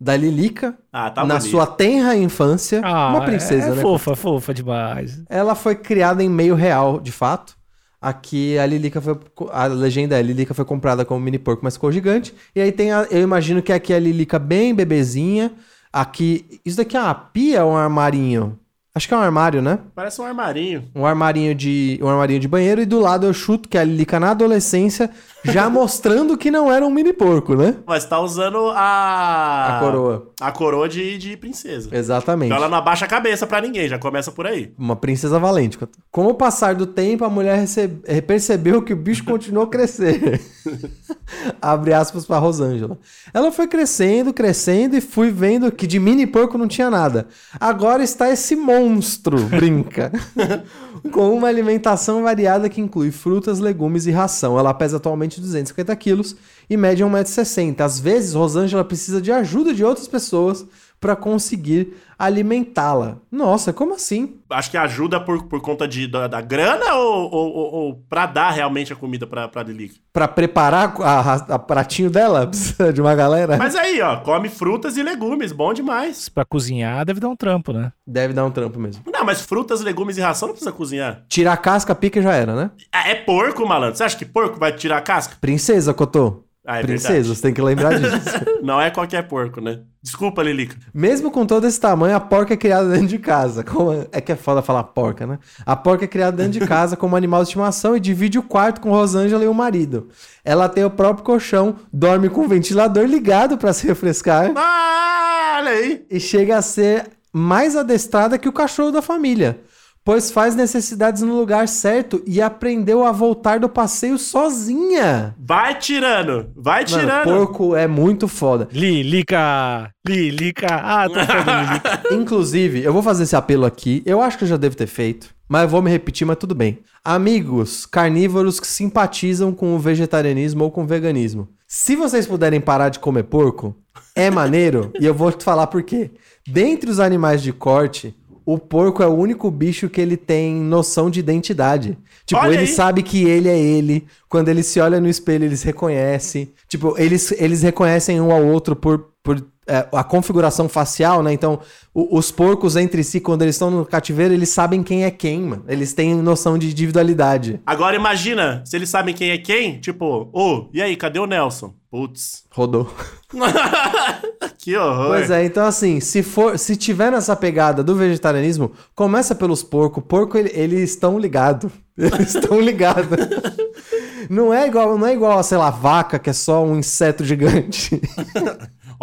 da 0.00 0.16
Lilica 0.16 0.76
Ah, 0.92 1.10
tá 1.10 1.24
na 1.24 1.36
bonito. 1.36 1.50
sua 1.50 1.66
tenra 1.66 2.16
infância, 2.16 2.80
uma 2.80 3.24
princesa, 3.24 3.68
é, 3.68 3.70
é 3.70 3.74
né? 3.76 3.82
fofa, 3.82 4.16
fofa 4.16 4.52
demais. 4.52 5.22
Ela 5.28 5.54
foi 5.54 5.76
criada 5.76 6.22
em 6.22 6.28
meio 6.28 6.54
real, 6.54 7.00
de 7.00 7.12
fato. 7.12 7.56
Aqui 8.00 8.58
a 8.58 8.66
Lilica 8.66 9.00
foi. 9.00 9.16
A 9.52 9.66
legenda 9.66 10.18
é: 10.18 10.22
Lilica 10.22 10.52
foi 10.52 10.64
comprada 10.64 11.04
como 11.04 11.20
mini 11.20 11.38
porco, 11.38 11.60
mas 11.62 11.74
ficou 11.74 11.92
gigante. 11.92 12.34
E 12.54 12.60
aí 12.60 12.72
tem 12.72 12.90
a. 12.90 13.06
Eu 13.08 13.22
imagino 13.22 13.62
que 13.62 13.72
aqui 13.72 13.92
é 13.92 13.96
a 13.96 14.00
Lilica 14.00 14.40
bem 14.40 14.74
bebezinha. 14.74 15.52
Aqui. 15.92 16.60
Isso 16.64 16.76
daqui 16.76 16.96
é 16.96 17.00
uma 17.00 17.14
pia 17.14 17.64
ou 17.64 17.72
um 17.72 17.76
armarinho? 17.76 18.58
Acho 18.94 19.08
que 19.08 19.14
é 19.14 19.16
um 19.16 19.20
armário, 19.20 19.62
né? 19.62 19.78
Parece 19.94 20.20
um 20.20 20.24
armarinho. 20.24 20.84
Um 20.94 21.06
armarinho 21.06 21.54
de. 21.54 21.98
Um 22.02 22.08
armarinho 22.08 22.40
de 22.40 22.48
banheiro. 22.48 22.80
E 22.80 22.86
do 22.86 23.00
lado 23.00 23.26
eu 23.26 23.32
chuto 23.32 23.68
que 23.68 23.78
é 23.78 23.80
a 23.80 23.84
Lilica 23.84 24.20
na 24.20 24.30
adolescência, 24.30 25.10
já 25.44 25.68
mostrando 25.70 26.36
que 26.36 26.50
não 26.50 26.70
era 26.72 26.86
um 26.86 26.90
mini 26.90 27.12
porco, 27.12 27.54
né? 27.54 27.76
Mas 27.86 28.04
tá 28.04 28.20
usando 28.20 28.70
a. 28.74 29.76
A 29.76 29.80
coroa. 29.80 30.30
A 30.40 30.52
coroa 30.52 30.88
de, 30.88 31.18
de 31.18 31.36
princesa. 31.36 31.88
Exatamente. 31.92 32.46
Então 32.46 32.56
ela 32.56 32.68
não 32.68 32.78
abaixa 32.78 33.04
a 33.04 33.08
cabeça 33.08 33.46
pra 33.46 33.60
ninguém, 33.60 33.88
já 33.88 33.98
começa 33.98 34.30
por 34.32 34.46
aí. 34.46 34.72
Uma 34.78 34.96
princesa 34.96 35.38
valente. 35.38 35.78
Com 36.10 36.26
o 36.26 36.34
passar 36.34 36.74
do 36.74 36.86
tempo, 36.86 37.24
a 37.24 37.30
mulher 37.30 37.56
recebe- 37.58 38.00
eh, 38.06 38.20
percebeu 38.20 38.82
que 38.82 38.92
o 38.92 38.96
bicho 38.96 39.24
continuou 39.24 39.64
a 39.64 39.70
crescer. 39.70 40.40
Abre 41.60 41.92
aspas 41.92 42.26
para 42.26 42.38
Rosângela. 42.38 42.98
Ela 43.32 43.50
foi 43.52 43.66
crescendo, 43.66 44.32
crescendo 44.32 44.96
e 44.96 45.00
fui 45.00 45.30
vendo 45.30 45.70
que 45.72 45.86
de 45.86 45.98
mini 45.98 46.26
porco 46.26 46.58
não 46.58 46.68
tinha 46.68 46.90
nada. 46.90 47.26
Agora 47.58 48.02
está 48.02 48.30
esse 48.30 48.54
monstro, 48.56 49.38
brinca. 49.44 50.12
Com 51.10 51.34
uma 51.34 51.48
alimentação 51.48 52.22
variada 52.22 52.68
que 52.68 52.80
inclui 52.80 53.10
frutas, 53.10 53.58
legumes 53.58 54.06
e 54.06 54.10
ração. 54.12 54.58
Ela 54.58 54.72
pesa 54.74 54.98
atualmente 54.98 55.31
250 55.40 55.94
quilos 55.96 56.36
e 56.68 56.76
mede 56.76 57.04
1,60m. 57.04 57.80
Às 57.80 57.98
vezes, 57.98 58.34
Rosângela 58.34 58.84
precisa 58.84 59.20
de 59.20 59.32
ajuda 59.32 59.72
de 59.74 59.84
outras 59.84 60.08
pessoas 60.08 60.64
para 61.02 61.16
conseguir 61.16 61.94
alimentá-la. 62.16 63.16
Nossa, 63.30 63.72
como 63.72 63.94
assim? 63.94 64.36
Acho 64.48 64.70
que 64.70 64.76
ajuda 64.76 65.18
por, 65.18 65.42
por 65.48 65.60
conta 65.60 65.88
de, 65.88 66.06
da, 66.06 66.28
da 66.28 66.40
grana 66.40 66.94
ou, 66.94 67.28
ou, 67.32 67.52
ou, 67.52 67.72
ou 67.74 67.94
pra 68.08 68.24
dar 68.26 68.50
realmente 68.50 68.92
a 68.92 68.96
comida 68.96 69.26
pra, 69.26 69.48
pra 69.48 69.64
Lilica? 69.64 69.96
Pra 70.12 70.28
preparar 70.28 70.94
a, 71.00 71.34
a 71.54 71.58
pratinho 71.58 72.08
dela? 72.08 72.46
Precisa 72.52 72.92
de 72.92 73.00
uma 73.00 73.16
galera? 73.16 73.56
Mas 73.56 73.74
aí, 73.74 74.00
ó, 74.00 74.18
come 74.18 74.48
frutas 74.48 74.96
e 74.96 75.02
legumes, 75.02 75.50
bom 75.50 75.74
demais. 75.74 76.28
Pra 76.28 76.44
cozinhar 76.44 77.04
deve 77.04 77.18
dar 77.18 77.28
um 77.28 77.36
trampo, 77.36 77.72
né? 77.72 77.92
Deve 78.06 78.32
dar 78.32 78.44
um 78.44 78.50
trampo 78.52 78.78
mesmo. 78.78 79.02
Não, 79.12 79.24
mas 79.24 79.42
frutas, 79.42 79.80
legumes 79.80 80.16
e 80.16 80.20
ração 80.20 80.46
não 80.48 80.54
precisa 80.54 80.70
cozinhar. 80.72 81.24
Tirar 81.28 81.54
a 81.54 81.56
casca, 81.56 81.94
pica 81.96 82.20
e 82.20 82.22
já 82.22 82.32
era, 82.32 82.54
né? 82.54 82.70
Ah, 82.92 83.08
É 83.08 83.16
porco, 83.16 83.66
malandro. 83.66 83.96
Você 83.96 84.04
acha 84.04 84.16
que 84.16 84.24
porco 84.24 84.60
vai 84.60 84.70
tirar 84.72 84.98
a 84.98 85.02
casca? 85.02 85.36
Princesa, 85.40 85.92
Cotô. 85.92 86.44
Ah, 86.64 86.78
é 86.78 86.82
Princesa, 86.82 87.08
verdade. 87.14 87.28
você 87.36 87.42
tem 87.42 87.52
que 87.52 87.60
lembrar 87.60 87.98
disso. 87.98 88.38
Não 88.62 88.80
é 88.80 88.88
qualquer 88.88 89.26
porco, 89.26 89.60
né? 89.60 89.80
Desculpa, 90.00 90.42
Lilica. 90.44 90.76
Mesmo 90.94 91.28
com 91.30 91.44
todo 91.44 91.66
esse 91.66 91.80
tamanho, 91.80 92.14
a 92.14 92.20
porca 92.20 92.54
é 92.54 92.56
criada 92.56 92.88
dentro 92.90 93.08
de 93.08 93.18
casa. 93.18 93.64
Como- 93.64 94.06
É 94.12 94.20
que 94.20 94.30
é 94.30 94.36
foda 94.36 94.62
falar 94.62 94.84
porca, 94.84 95.26
né? 95.26 95.40
A 95.66 95.74
porca 95.74 96.04
é 96.04 96.08
criada 96.08 96.36
dentro 96.36 96.60
de 96.60 96.60
casa 96.66 96.96
como 96.96 97.16
animal 97.16 97.42
de 97.42 97.48
estimação 97.48 97.96
e 97.96 98.00
divide 98.00 98.38
o 98.38 98.42
quarto 98.44 98.80
com 98.80 98.90
Rosângela 98.90 99.42
e 99.42 99.48
o 99.48 99.54
marido. 99.54 100.08
Ela 100.44 100.68
tem 100.68 100.84
o 100.84 100.90
próprio 100.90 101.24
colchão, 101.24 101.74
dorme 101.92 102.28
com 102.28 102.42
o 102.42 102.48
ventilador 102.48 103.06
ligado 103.06 103.58
pra 103.58 103.72
se 103.72 103.84
refrescar 103.86 104.52
Ah, 104.54 105.56
olha 105.58 105.70
aí. 105.72 106.04
e 106.08 106.20
chega 106.20 106.56
a 106.58 106.62
ser 106.62 107.06
mais 107.32 107.74
adestrada 107.76 108.38
que 108.38 108.48
o 108.48 108.52
cachorro 108.52 108.92
da 108.92 109.02
família. 109.02 109.60
Pois 110.04 110.30
faz 110.30 110.54
necessidades 110.54 111.22
no 111.22 111.36
lugar 111.36 111.68
certo 111.68 112.22
e 112.26 112.40
aprendeu 112.40 113.04
a 113.04 113.12
voltar 113.12 113.60
do 113.60 113.68
passeio 113.68 114.18
sozinha. 114.18 115.34
Vai 115.38 115.78
tirando, 115.78 116.50
vai 116.56 116.84
Mano, 116.84 117.00
tirando. 117.00 117.24
porco 117.24 117.76
é 117.76 117.86
muito 117.86 118.26
foda. 118.28 118.68
Lilica! 118.72 119.90
Lilica! 120.06 120.66
Ah, 120.70 121.08
tô 121.08 121.14
Lilica. 121.20 122.02
Inclusive, 122.12 122.82
eu 122.82 122.92
vou 122.92 123.02
fazer 123.02 123.24
esse 123.24 123.36
apelo 123.36 123.64
aqui. 123.64 124.02
Eu 124.04 124.20
acho 124.20 124.38
que 124.38 124.44
eu 124.44 124.48
já 124.48 124.56
devo 124.56 124.76
ter 124.76 124.86
feito, 124.86 125.28
mas 125.48 125.62
eu 125.62 125.68
vou 125.68 125.82
me 125.82 125.90
repetir, 125.90 126.26
mas 126.26 126.36
tudo 126.36 126.54
bem. 126.54 126.78
Amigos 127.04 127.86
carnívoros 127.86 128.58
que 128.60 128.66
simpatizam 128.66 129.52
com 129.52 129.74
o 129.74 129.78
vegetarianismo 129.78 130.64
ou 130.64 130.70
com 130.70 130.82
o 130.82 130.86
veganismo. 130.86 131.48
Se 131.66 131.96
vocês 131.96 132.26
puderem 132.26 132.60
parar 132.60 132.88
de 132.90 132.98
comer 132.98 133.24
porco, 133.24 133.74
é 134.14 134.30
maneiro, 134.30 134.92
e 135.00 135.06
eu 135.06 135.14
vou 135.14 135.32
te 135.32 135.44
falar 135.44 135.66
por 135.68 135.82
quê. 135.82 136.10
Dentre 136.46 136.90
os 136.90 136.98
animais 137.00 137.42
de 137.42 137.52
corte, 137.52 138.14
o 138.44 138.58
porco 138.58 139.02
é 139.02 139.06
o 139.06 139.14
único 139.14 139.50
bicho 139.50 139.88
que 139.88 140.00
ele 140.00 140.16
tem 140.16 140.54
noção 140.54 141.10
de 141.10 141.20
identidade. 141.20 141.96
Tipo, 142.26 142.40
Olha 142.40 142.54
ele 142.54 142.60
aí. 142.62 142.66
sabe 142.66 143.02
que 143.02 143.24
ele 143.24 143.48
é 143.48 143.58
ele. 143.58 144.06
Quando 144.28 144.48
ele 144.48 144.62
se 144.62 144.80
olha 144.80 145.00
no 145.00 145.08
espelho, 145.08 145.44
ele 145.44 145.56
se 145.56 145.64
reconhece. 145.66 146.52
Tipo, 146.68 146.94
eles, 146.98 147.32
eles 147.32 147.62
reconhecem 147.62 148.20
um 148.20 148.32
ao 148.32 148.44
outro 148.44 148.74
por, 148.74 149.11
por 149.22 149.44
é, 149.64 149.86
a 149.92 150.02
configuração 150.02 150.68
facial, 150.68 151.22
né? 151.22 151.32
Então, 151.32 151.60
o- 151.94 152.18
os 152.18 152.32
porcos 152.32 152.74
entre 152.74 153.04
si, 153.04 153.20
quando 153.20 153.42
eles 153.42 153.54
estão 153.54 153.70
no 153.70 153.86
cativeiro, 153.86 154.34
eles 154.34 154.48
sabem 154.48 154.82
quem 154.82 155.04
é 155.04 155.10
quem, 155.10 155.40
mano. 155.40 155.64
Eles 155.68 155.92
têm 155.94 156.16
noção 156.16 156.58
de 156.58 156.66
individualidade. 156.68 157.60
Agora 157.64 157.94
imagina, 157.94 158.60
se 158.66 158.74
eles 158.76 158.88
sabem 158.90 159.14
quem 159.14 159.30
é 159.30 159.38
quem, 159.38 159.78
tipo, 159.78 160.28
ô, 160.32 160.68
e 160.74 160.82
aí, 160.82 160.96
cadê 160.96 161.20
o 161.20 161.26
Nelson? 161.26 161.72
Putz. 161.88 162.42
Rodou. 162.50 162.92
que 164.58 164.76
horror. 164.76 165.08
Pois 165.08 165.30
é, 165.30 165.44
então 165.44 165.64
assim, 165.64 166.00
se 166.00 166.22
for, 166.24 166.58
se 166.58 166.74
tiver 166.74 167.12
nessa 167.12 167.36
pegada 167.36 167.84
do 167.84 167.94
vegetarianismo, 167.94 168.72
começa 168.96 169.32
pelos 169.34 169.62
porcos. 169.62 170.02
Porco, 170.08 170.36
ele- 170.36 170.50
eles 170.54 170.90
estão 170.90 171.18
ligados. 171.18 171.70
Eles 171.96 172.34
estão 172.34 172.58
ligados. 172.58 173.06
Não 174.30 174.52
é 174.54 174.66
igual, 174.66 174.96
não 174.96 175.06
é 175.06 175.12
igual, 175.12 175.38
a, 175.38 175.42
sei 175.42 175.58
lá, 175.58 175.68
vaca, 175.68 176.18
que 176.18 176.30
é 176.30 176.32
só 176.32 176.64
um 176.64 176.78
inseto 176.78 177.22
gigante. 177.24 178.00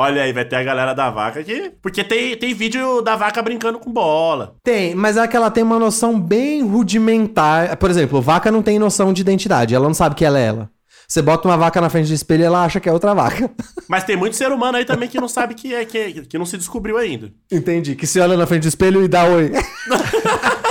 Olha 0.01 0.23
aí, 0.23 0.31
vai 0.31 0.45
ter 0.45 0.55
a 0.55 0.63
galera 0.63 0.93
da 0.93 1.09
vaca 1.09 1.41
aqui. 1.41 1.73
Porque 1.81 2.05
tem, 2.05 2.33
tem 2.37 2.53
vídeo 2.53 3.01
da 3.01 3.17
vaca 3.17 3.41
brincando 3.41 3.79
com 3.79 3.91
bola. 3.91 4.55
Tem, 4.63 4.95
mas 4.95 5.17
é 5.17 5.27
que 5.27 5.35
ela 5.35 5.51
tem 5.51 5.61
uma 5.61 5.77
noção 5.77 6.17
bem 6.17 6.61
rudimentar. 6.61 7.75
Por 7.75 7.89
exemplo, 7.89 8.21
vaca 8.21 8.49
não 8.49 8.61
tem 8.61 8.79
noção 8.79 9.11
de 9.11 9.19
identidade, 9.19 9.75
ela 9.75 9.85
não 9.85 9.93
sabe 9.93 10.15
que 10.15 10.23
ela 10.23 10.39
é 10.39 10.45
ela. 10.45 10.69
Você 11.05 11.21
bota 11.21 11.49
uma 11.49 11.57
vaca 11.57 11.81
na 11.81 11.89
frente 11.89 12.07
do 12.07 12.13
espelho 12.13 12.43
e 12.43 12.45
ela 12.45 12.63
acha 12.63 12.79
que 12.79 12.87
é 12.87 12.93
outra 12.93 13.13
vaca. 13.13 13.51
Mas 13.89 14.05
tem 14.05 14.15
muito 14.15 14.37
ser 14.37 14.53
humano 14.53 14.77
aí 14.77 14.85
também 14.85 15.09
que 15.09 15.19
não 15.19 15.27
sabe 15.27 15.53
que 15.53 15.75
é, 15.75 15.83
que, 15.83 16.21
que 16.21 16.37
não 16.37 16.45
se 16.45 16.55
descobriu 16.55 16.97
ainda. 16.97 17.33
Entendi. 17.51 17.93
Que 17.93 18.07
se 18.07 18.21
olha 18.21 18.37
na 18.37 18.47
frente 18.47 18.61
do 18.61 18.69
espelho 18.69 19.03
e 19.03 19.07
dá 19.09 19.25
oi. 19.25 19.51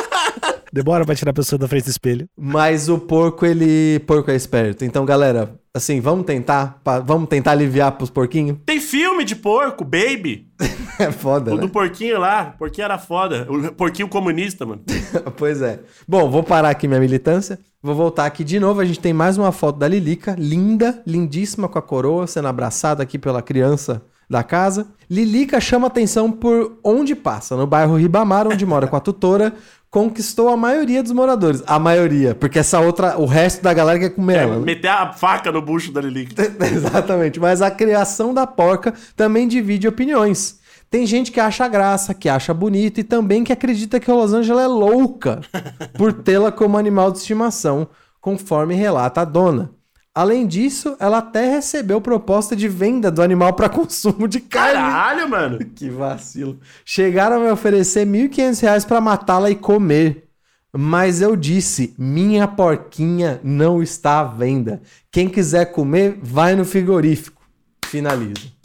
Demora 0.72 1.04
pra 1.04 1.14
tirar 1.14 1.30
a 1.30 1.34
pessoa 1.34 1.58
da 1.58 1.66
frente 1.68 1.84
do 1.84 1.90
espelho. 1.90 2.26
Mas 2.38 2.88
o 2.88 2.98
porco, 2.98 3.44
ele. 3.46 3.98
Porco 4.06 4.30
é 4.30 4.36
esperto. 4.36 4.84
Então, 4.84 5.04
galera, 5.04 5.54
assim, 5.72 6.00
vamos 6.00 6.26
tentar. 6.26 6.80
pa- 6.84 7.00
Vamos 7.00 7.28
tentar 7.28 7.52
aliviar 7.52 7.92
pros 7.92 8.10
porquinhos? 8.10 8.58
Tem 8.66 8.80
filme 8.80 9.24
de 9.24 9.34
porco, 9.36 9.84
Baby. 9.84 10.46
É 11.00 11.12
foda, 11.12 11.52
O 11.52 11.54
né? 11.54 11.60
do 11.60 11.68
porquinho 11.68 12.18
lá. 12.18 12.52
O 12.56 12.58
porquinho 12.58 12.84
era 12.86 12.98
foda. 12.98 13.46
O 13.48 13.72
porquinho 13.72 14.08
comunista, 14.08 14.66
mano. 14.66 14.82
pois 15.38 15.62
é. 15.62 15.78
Bom, 16.08 16.28
vou 16.28 16.42
parar 16.42 16.70
aqui 16.70 16.88
minha 16.88 16.98
militância. 16.98 17.56
Vou 17.80 17.94
voltar 17.94 18.26
aqui 18.26 18.42
de 18.42 18.58
novo. 18.58 18.80
A 18.80 18.84
gente 18.84 18.98
tem 18.98 19.12
mais 19.12 19.38
uma 19.38 19.52
foto 19.52 19.78
da 19.78 19.86
Lilica, 19.86 20.34
linda, 20.36 21.00
lindíssima 21.06 21.68
com 21.68 21.78
a 21.78 21.82
coroa, 21.82 22.26
sendo 22.26 22.48
abraçada 22.48 23.00
aqui 23.00 23.16
pela 23.16 23.40
criança 23.40 24.02
da 24.28 24.42
casa. 24.42 24.88
Lilica 25.08 25.60
chama 25.60 25.86
atenção 25.86 26.32
por 26.32 26.76
onde 26.82 27.14
passa, 27.14 27.56
no 27.56 27.64
bairro 27.64 27.94
Ribamar, 27.96 28.48
onde 28.48 28.66
mora 28.66 28.88
com 28.88 28.96
a 28.96 29.00
tutora. 29.00 29.54
Conquistou 29.90 30.48
a 30.50 30.56
maioria 30.56 31.02
dos 31.02 31.12
moradores. 31.12 31.62
A 31.66 31.78
maioria, 31.78 32.34
porque 32.34 32.58
essa 32.58 32.78
outra, 32.78 33.18
o 33.18 33.24
resto 33.24 33.62
da 33.62 33.72
galera 33.72 33.98
quer 33.98 34.10
comer 34.10 34.36
É, 34.36 34.42
ela. 34.42 34.58
meter 34.58 34.88
a 34.88 35.12
faca 35.14 35.50
no 35.50 35.62
bucho 35.62 35.90
da 35.90 36.00
Lilica. 36.00 36.42
Exatamente, 36.70 37.40
mas 37.40 37.62
a 37.62 37.70
criação 37.70 38.34
da 38.34 38.46
porca 38.46 38.92
também 39.16 39.48
divide 39.48 39.88
opiniões. 39.88 40.58
Tem 40.90 41.06
gente 41.06 41.32
que 41.32 41.40
acha 41.40 41.66
graça, 41.68 42.12
que 42.14 42.28
acha 42.28 42.52
bonito 42.52 43.00
e 43.00 43.04
também 43.04 43.44
que 43.44 43.52
acredita 43.52 43.98
que 44.00 44.10
a 44.10 44.14
Rosângela 44.14 44.62
é 44.62 44.66
louca 44.66 45.40
por 45.96 46.12
tê-la 46.12 46.52
como 46.52 46.76
animal 46.78 47.10
de 47.10 47.18
estimação, 47.18 47.88
conforme 48.20 48.74
relata 48.74 49.22
a 49.22 49.24
dona. 49.24 49.70
Além 50.14 50.46
disso, 50.46 50.96
ela 50.98 51.18
até 51.18 51.48
recebeu 51.48 52.00
proposta 52.00 52.56
de 52.56 52.66
venda 52.66 53.10
do 53.10 53.22
animal 53.22 53.52
para 53.52 53.68
consumo 53.70 54.26
de 54.26 54.40
carne. 54.40 54.74
Caralho, 54.74 55.28
mano. 55.28 55.58
Que 55.74 55.88
vacilo. 55.88 56.58
Chegaram 56.84 57.36
a 57.36 57.44
me 57.44 57.50
oferecer 57.50 58.06
1.500 58.06 58.60
reais 58.62 58.84
para 58.84 59.00
matá-la 59.00 59.50
e 59.50 59.54
comer. 59.54 60.24
Mas 60.72 61.22
eu 61.22 61.34
disse, 61.34 61.94
minha 61.96 62.46
porquinha 62.46 63.40
não 63.42 63.82
está 63.82 64.20
à 64.20 64.24
venda. 64.24 64.82
Quem 65.10 65.28
quiser 65.28 65.66
comer, 65.72 66.18
vai 66.20 66.54
no 66.54 66.64
frigorífico. 66.64 67.40
Finaliza. 67.86 68.58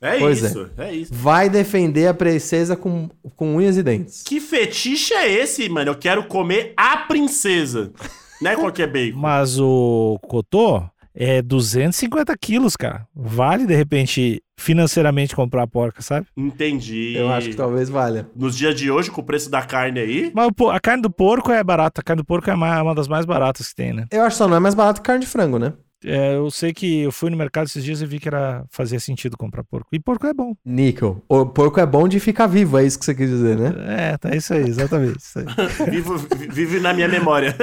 É 0.00 0.18
Pois 0.18 0.42
isso, 0.42 0.70
é. 0.78 0.94
isso. 0.94 1.12
Vai 1.12 1.50
defender 1.50 2.06
a 2.06 2.14
princesa 2.14 2.74
com, 2.74 3.10
com 3.36 3.56
unhas 3.56 3.76
e 3.76 3.82
dentes. 3.82 4.22
Que 4.22 4.40
fetiche 4.40 5.12
é 5.12 5.30
esse, 5.30 5.68
mano? 5.68 5.90
Eu 5.90 5.94
quero 5.98 6.24
comer 6.24 6.72
a 6.76 6.96
princesa. 6.98 7.92
Não 8.40 8.50
é 8.50 8.56
qualquer 8.56 8.86
bacon. 8.86 9.18
Mas 9.18 9.58
o 9.58 10.18
Cotô 10.22 10.82
é 11.14 11.42
250 11.42 12.36
quilos, 12.38 12.76
cara. 12.76 13.06
Vale, 13.14 13.66
de 13.66 13.74
repente, 13.74 14.42
financeiramente 14.58 15.34
comprar 15.36 15.62
a 15.64 15.66
porca, 15.66 16.00
sabe? 16.00 16.26
Entendi. 16.36 17.14
Eu 17.16 17.30
acho 17.30 17.50
que 17.50 17.56
talvez 17.56 17.88
valha. 17.88 18.28
Nos 18.34 18.56
dias 18.56 18.74
de 18.74 18.90
hoje, 18.90 19.10
com 19.10 19.20
o 19.20 19.24
preço 19.24 19.50
da 19.50 19.62
carne 19.62 20.00
aí. 20.00 20.32
Mas 20.34 20.50
a 20.72 20.80
carne 20.80 21.02
do 21.02 21.10
porco 21.10 21.50
é 21.52 21.62
barata. 21.62 22.00
A 22.00 22.04
carne 22.04 22.22
do 22.22 22.26
porco 22.26 22.48
é 22.50 22.54
ma- 22.54 22.82
uma 22.82 22.94
das 22.94 23.08
mais 23.08 23.26
baratas 23.26 23.68
que 23.68 23.74
tem, 23.74 23.92
né? 23.92 24.06
Eu 24.10 24.22
acho 24.22 24.34
que 24.34 24.38
só 24.38 24.48
não 24.48 24.56
é 24.56 24.60
mais 24.60 24.74
barato 24.74 25.00
que 25.02 25.06
carne 25.06 25.20
de 25.24 25.26
frango, 25.30 25.58
né? 25.58 25.72
É, 26.04 26.34
eu 26.34 26.50
sei 26.50 26.72
que 26.72 27.00
eu 27.02 27.12
fui 27.12 27.30
no 27.30 27.36
mercado 27.36 27.66
esses 27.66 27.84
dias 27.84 28.00
e 28.00 28.06
vi 28.06 28.18
que 28.18 28.28
era 28.28 28.64
fazia 28.70 28.98
sentido 28.98 29.36
comprar 29.36 29.62
porco. 29.64 29.88
E 29.92 30.00
porco 30.00 30.26
é 30.26 30.32
bom. 30.32 30.54
Níquel. 30.64 31.22
O 31.28 31.46
porco 31.46 31.78
é 31.78 31.86
bom 31.86 32.08
de 32.08 32.18
ficar 32.18 32.46
vivo, 32.46 32.78
é 32.78 32.84
isso 32.84 32.98
que 32.98 33.04
você 33.04 33.14
quis 33.14 33.28
dizer, 33.28 33.58
né? 33.58 33.74
É, 33.88 34.16
tá 34.16 34.34
isso 34.34 34.54
aí, 34.54 34.66
exatamente. 34.66 35.18
Isso 35.18 35.38
aí. 35.38 35.46
Vivo, 35.90 36.16
vive 36.50 36.80
na 36.80 36.92
minha 36.92 37.08
memória. 37.08 37.54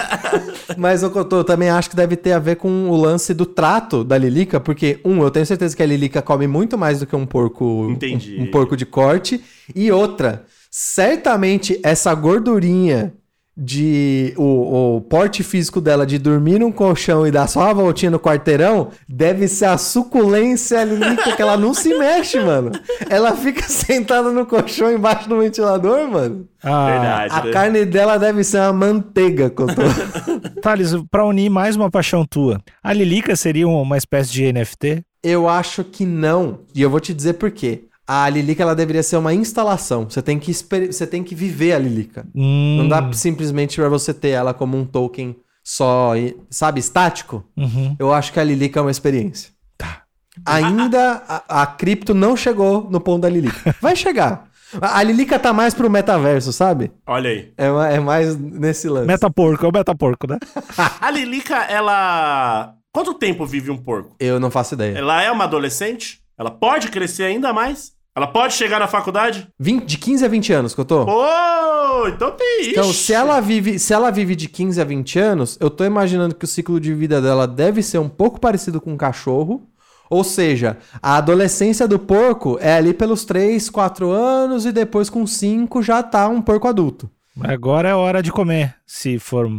Mas 0.76 1.02
o 1.02 1.10
Cotô, 1.10 1.38
eu 1.38 1.44
também 1.44 1.68
acho 1.68 1.90
que 1.90 1.96
deve 1.96 2.16
ter 2.16 2.32
a 2.32 2.38
ver 2.38 2.56
com 2.56 2.88
o 2.88 2.96
lance 2.96 3.34
do 3.34 3.44
trato 3.44 4.04
da 4.04 4.16
Lilica, 4.16 4.60
porque, 4.60 5.00
um, 5.04 5.22
eu 5.22 5.30
tenho 5.30 5.46
certeza 5.46 5.76
que 5.76 5.82
a 5.82 5.86
Lilica 5.86 6.22
come 6.22 6.46
muito 6.46 6.78
mais 6.78 7.00
do 7.00 7.06
que 7.06 7.16
um 7.16 7.26
porco. 7.26 7.88
Entendi. 7.90 8.36
Um, 8.38 8.44
um 8.44 8.50
porco 8.50 8.76
de 8.76 8.86
corte. 8.86 9.42
E 9.74 9.90
outra, 9.90 10.44
certamente 10.70 11.80
essa 11.82 12.14
gordurinha 12.14 13.14
de. 13.58 14.32
O, 14.36 14.96
o 14.96 15.00
porte 15.00 15.42
físico 15.42 15.80
dela 15.80 16.06
de 16.06 16.16
dormir 16.16 16.60
num 16.60 16.70
colchão 16.70 17.26
e 17.26 17.30
dar 17.32 17.48
só 17.48 17.60
uma 17.60 17.74
voltinha 17.74 18.10
no 18.10 18.20
quarteirão 18.20 18.90
deve 19.08 19.48
ser 19.48 19.64
a 19.64 19.76
suculência 19.76 20.84
Lilica, 20.84 21.34
que 21.34 21.42
ela 21.42 21.56
não 21.56 21.74
se 21.74 21.92
mexe, 21.98 22.38
mano. 22.38 22.70
Ela 23.10 23.34
fica 23.36 23.62
sentada 23.68 24.30
no 24.30 24.46
colchão 24.46 24.92
embaixo 24.92 25.28
do 25.28 25.40
ventilador, 25.40 26.08
mano. 26.08 26.46
Ah, 26.62 26.86
Verdade. 26.90 27.34
A 27.34 27.44
né? 27.44 27.50
carne 27.50 27.84
dela 27.84 28.16
deve 28.16 28.44
ser 28.44 28.58
uma 28.58 28.72
manteiga, 28.72 29.50
Cotô. 29.50 29.82
Thales, 30.62 30.94
pra 31.10 31.24
unir 31.24 31.50
mais 31.50 31.74
uma 31.74 31.90
paixão 31.90 32.24
tua, 32.24 32.60
a 32.82 32.92
Lilica 32.92 33.34
seria 33.34 33.66
uma 33.66 33.96
espécie 33.96 34.30
de 34.30 34.52
NFT? 34.52 35.02
Eu 35.22 35.48
acho 35.48 35.82
que 35.82 36.06
não. 36.06 36.60
E 36.74 36.80
eu 36.80 36.88
vou 36.88 37.00
te 37.00 37.12
dizer 37.12 37.34
por 37.34 37.50
quê. 37.50 37.87
A 38.10 38.26
Lilica 38.30 38.62
ela 38.62 38.74
deveria 38.74 39.02
ser 39.02 39.18
uma 39.18 39.34
instalação. 39.34 40.08
Você 40.08 40.22
tem 40.22 40.38
que 40.38 40.50
exper- 40.50 40.90
você 40.90 41.06
tem 41.06 41.22
que 41.22 41.34
viver 41.34 41.74
a 41.74 41.78
Lilica. 41.78 42.26
Hum, 42.34 42.78
Não 42.78 42.88
dá 42.88 43.12
simplesmente 43.12 43.76
pra 43.76 43.88
você 43.90 44.14
ter 44.14 44.30
ela 44.30 44.54
como 44.54 44.78
um 44.78 44.84
token 44.86 45.36
só, 45.62 46.16
e- 46.16 46.34
sabe, 46.48 46.80
estático. 46.80 47.44
uhum. 47.54 47.94
Eu 47.98 48.10
acho 48.12 48.32
que 48.32 48.40
a 48.40 48.44
Lilica 48.44 48.80
é 48.80 48.82
uma 48.82 48.90
experiência. 48.90 49.50
Tá. 49.76 50.02
Ainda 50.46 51.22
a, 51.28 51.62
a 51.62 51.66
cripto 51.66 52.14
não 52.14 52.34
chegou 52.34 52.88
no 52.90 52.98
ponto 53.00 53.20
da 53.22 53.28
Lilica. 53.28 53.76
Vai 53.80 53.94
chegar. 53.94 54.48
A, 54.80 55.02
Lilica 55.02 55.38
tá 55.38 55.52
mais 55.52 55.74
pro 55.74 55.88
metaverso, 55.90 56.52
sabe? 56.52 56.90
Olha 57.06 57.30
aí. 57.30 57.52
É, 57.56 57.66
é 57.96 58.00
mais 58.00 58.36
nesse 58.36 58.88
lance. 58.88 59.06
Metaporco, 59.06 59.64
é 59.64 59.68
o 59.68 59.72
metaporco, 59.72 60.26
né? 60.26 60.38
A 61.00 61.10
Lilica, 61.10 61.56
ela. 61.64 62.74
Quanto 62.92 63.14
tempo 63.14 63.44
vive 63.46 63.70
um 63.70 63.76
porco? 63.78 64.14
Eu 64.20 64.38
não 64.40 64.50
faço 64.50 64.74
ideia. 64.74 64.96
Ela 64.98 65.22
é 65.22 65.30
uma 65.30 65.44
adolescente? 65.44 66.20
Ela 66.38 66.50
pode 66.50 66.88
crescer 66.88 67.24
ainda 67.24 67.52
mais? 67.52 67.92
Ela 68.18 68.26
pode 68.26 68.54
chegar 68.54 68.80
na 68.80 68.88
faculdade? 68.88 69.46
20 69.60 69.84
de 69.84 69.96
15 69.96 70.24
a 70.24 70.28
20 70.28 70.52
anos 70.52 70.74
que 70.74 70.80
eu 70.80 70.84
tô. 70.84 71.06
Pô, 71.06 72.08
então 72.08 72.32
tem 72.32 72.62
isso. 72.62 72.70
Então, 72.70 72.92
se 72.92 73.12
ela 73.12 73.38
vive, 73.38 73.78
se 73.78 73.94
ela 73.94 74.10
vive 74.10 74.34
de 74.34 74.48
15 74.48 74.80
a 74.80 74.84
20 74.84 75.18
anos, 75.20 75.56
eu 75.60 75.70
tô 75.70 75.84
imaginando 75.84 76.34
que 76.34 76.44
o 76.44 76.48
ciclo 76.48 76.80
de 76.80 76.92
vida 76.92 77.22
dela 77.22 77.46
deve 77.46 77.80
ser 77.80 77.98
um 77.98 78.08
pouco 78.08 78.40
parecido 78.40 78.80
com 78.80 78.92
um 78.92 78.96
cachorro. 78.96 79.68
Ou 80.10 80.24
seja, 80.24 80.78
a 81.00 81.16
adolescência 81.16 81.86
do 81.86 81.96
porco 81.96 82.58
é 82.60 82.72
ali 82.72 82.92
pelos 82.92 83.24
3, 83.24 83.70
4 83.70 84.10
anos 84.10 84.66
e 84.66 84.72
depois 84.72 85.08
com 85.08 85.24
5 85.24 85.80
já 85.80 86.02
tá 86.02 86.26
um 86.26 86.42
porco 86.42 86.66
adulto. 86.66 87.08
Agora 87.42 87.88
é 87.88 87.94
hora 87.94 88.22
de 88.22 88.32
comer, 88.32 88.74
se 88.86 89.18
for 89.18 89.48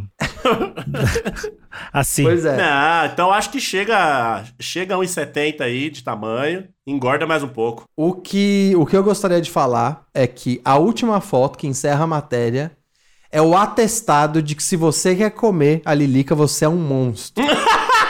assim. 1.93 2.23
Pois 2.23 2.45
é. 2.45 2.57
Não, 2.57 3.05
então 3.05 3.31
acho 3.31 3.49
que 3.49 3.59
chega, 3.59 4.43
chega 4.59 4.95
a 4.95 4.97
1,70 4.97 5.61
aí 5.61 5.89
de 5.89 6.03
tamanho, 6.03 6.67
engorda 6.85 7.25
mais 7.25 7.43
um 7.43 7.47
pouco. 7.47 7.85
O 7.95 8.13
que, 8.13 8.73
o 8.75 8.85
que 8.85 8.95
eu 8.95 9.03
gostaria 9.03 9.41
de 9.41 9.49
falar 9.49 10.05
é 10.13 10.27
que 10.27 10.61
a 10.63 10.77
última 10.77 11.21
foto 11.21 11.57
que 11.57 11.67
encerra 11.67 12.03
a 12.03 12.07
matéria 12.07 12.71
é 13.31 13.41
o 13.41 13.55
atestado 13.55 14.41
de 14.41 14.55
que 14.55 14.63
se 14.63 14.75
você 14.75 15.15
quer 15.15 15.31
comer 15.31 15.81
a 15.85 15.93
Lilica, 15.93 16.33
você 16.33 16.65
é 16.65 16.69
um 16.69 16.77
monstro. 16.77 17.43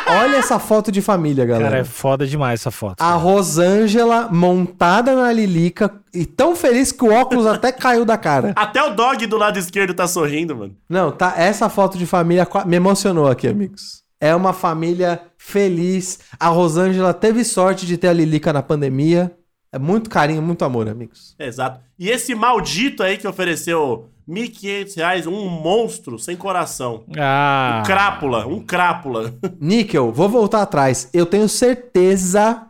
Olha 0.10 0.38
essa 0.38 0.58
foto 0.58 0.92
de 0.92 1.01
família, 1.01 1.46
galera. 1.46 1.70
Cara, 1.70 1.82
é 1.82 1.84
foda 1.84 2.25
demais 2.25 2.62
essa 2.62 2.72
foto. 2.72 3.00
A 3.00 3.13
Rosângela 3.13 4.28
montada 4.32 5.16
na 5.16 5.32
Lilica 5.32 5.94
e 6.13 6.25
tão 6.25 6.56
feliz 6.56 6.92
que 6.92 7.04
o 7.04 7.13
óculos 7.13 7.46
até 7.48 7.72
caiu 7.72 8.04
da 8.04 8.18
cara. 8.18 8.54
Até 8.56 8.82
o 8.84 8.96
dog 8.96 9.25
do 9.28 9.38
lado 9.38 9.60
esquerdo 9.60 9.94
tá 9.94 10.08
sorrindo, 10.08 10.56
mano. 10.56 10.75
Não, 10.89 11.12
tá. 11.12 11.36
Essa 11.38 11.70
foto 11.70 11.98
de 11.98 12.08
família 12.08 12.48
me 12.66 12.75
emocionou 12.75 13.28
aqui, 13.28 13.48
amigos. 13.48 14.04
É 14.20 14.36
uma 14.36 14.51
família 14.51 15.22
feliz. 15.38 16.20
A 16.39 16.48
Rosângela 16.48 17.13
teve 17.13 17.44
sorte 17.44 17.86
de 17.86 17.98
ter 17.98 18.08
a 18.08 18.13
Lilica 18.13 18.51
na 18.51 18.63
pandemia. 18.63 19.32
É 19.72 19.78
muito 19.78 20.10
carinho, 20.10 20.42
muito 20.42 20.66
amor, 20.66 20.89
amigos. 20.89 21.36
Exato. 21.38 21.80
E 21.98 22.10
esse 22.10 22.34
maldito 22.34 23.04
aí 23.04 23.18
que 23.18 23.28
ofereceu 23.28 24.10
1.500 24.29 24.95
reais, 24.95 25.27
um 25.27 25.50
monstro 25.50 26.19
sem 26.19 26.38
coração. 26.38 27.03
Ah. 27.17 27.79
Um 27.81 27.88
crápula, 27.88 28.48
um 28.48 28.59
crápula. 28.62 29.33
Níquel, 29.59 30.12
vou 30.12 30.29
voltar 30.29 30.62
atrás. 30.62 31.09
Eu 31.13 31.25
tenho 31.25 31.50
certeza 31.50 32.67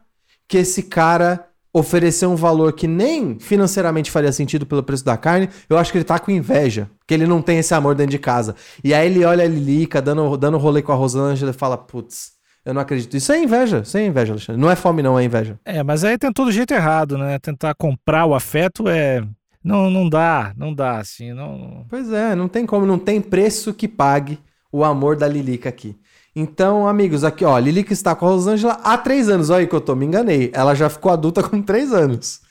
que 0.47 0.57
esse 0.57 0.83
cara 0.83 1.45
ofereceu 1.73 2.31
um 2.31 2.35
valor 2.35 2.73
que 2.73 2.87
nem 2.87 3.37
financeiramente 3.39 4.09
faria 4.09 4.31
sentido 4.31 4.65
pelo 4.65 4.81
preço 4.81 5.05
da 5.05 5.17
carne. 5.17 5.49
Eu 5.69 5.77
acho 5.77 5.91
que 5.91 5.97
ele 5.97 6.05
tá 6.05 6.17
com 6.17 6.31
inveja. 6.31 6.89
Que 7.07 7.13
ele 7.13 7.27
não 7.27 7.41
tem 7.41 7.59
esse 7.59 7.73
amor 7.73 7.93
dentro 7.93 8.11
de 8.11 8.19
casa. 8.19 8.55
E 8.83 8.93
aí 8.93 9.07
ele 9.07 9.23
olha 9.25 9.43
a 9.43 9.47
Lilica 9.47 10.01
dando, 10.01 10.37
dando 10.37 10.57
rolê 10.57 10.81
com 10.81 10.91
a 10.91 10.95
Rosângela 10.95 11.51
e 11.51 11.53
fala: 11.53 11.77
Putz, 11.77 12.31
eu 12.65 12.73
não 12.73 12.81
acredito. 12.81 13.15
Isso 13.15 13.31
é 13.31 13.41
inveja. 13.41 13.79
Isso 13.79 13.97
é 13.97 14.05
inveja, 14.05 14.33
Alexandre. 14.33 14.61
Não 14.61 14.69
é 14.69 14.75
fome, 14.75 15.01
não, 15.01 15.17
é 15.17 15.23
inveja. 15.23 15.59
É, 15.65 15.83
mas 15.83 16.03
aí 16.03 16.17
tem 16.17 16.31
todo 16.31 16.51
jeito 16.51 16.73
errado, 16.73 17.17
né? 17.17 17.39
Tentar 17.39 17.73
comprar 17.75 18.25
o 18.25 18.35
afeto 18.35 18.87
é. 18.87 19.23
Não, 19.63 19.89
não 19.89 20.07
dá, 20.07 20.53
não 20.55 20.73
dá, 20.73 20.99
assim, 20.99 21.33
não. 21.33 21.85
Pois 21.89 22.11
é, 22.11 22.35
não 22.35 22.47
tem 22.47 22.65
como, 22.65 22.85
não 22.85 22.97
tem 22.97 23.19
preço 23.19 23.73
que 23.73 23.87
pague 23.87 24.39
o 24.71 24.83
amor 24.83 25.15
da 25.17 25.27
Lilica 25.27 25.69
aqui. 25.69 25.97
Então, 26.35 26.87
amigos, 26.87 27.23
aqui 27.23 27.43
ó, 27.43 27.57
Lilica 27.57 27.91
está 27.91 28.15
com 28.15 28.25
a 28.25 28.29
Rosângela 28.29 28.79
há 28.83 28.97
três 28.97 29.27
anos. 29.27 29.49
Olha 29.49 29.59
aí 29.59 29.67
que 29.67 29.75
eu 29.75 29.81
tô, 29.81 29.95
me 29.95 30.05
enganei. 30.05 30.51
Ela 30.53 30.73
já 30.75 30.89
ficou 30.89 31.11
adulta 31.11 31.43
com 31.43 31.61
três 31.61 31.91
anos. 31.91 32.41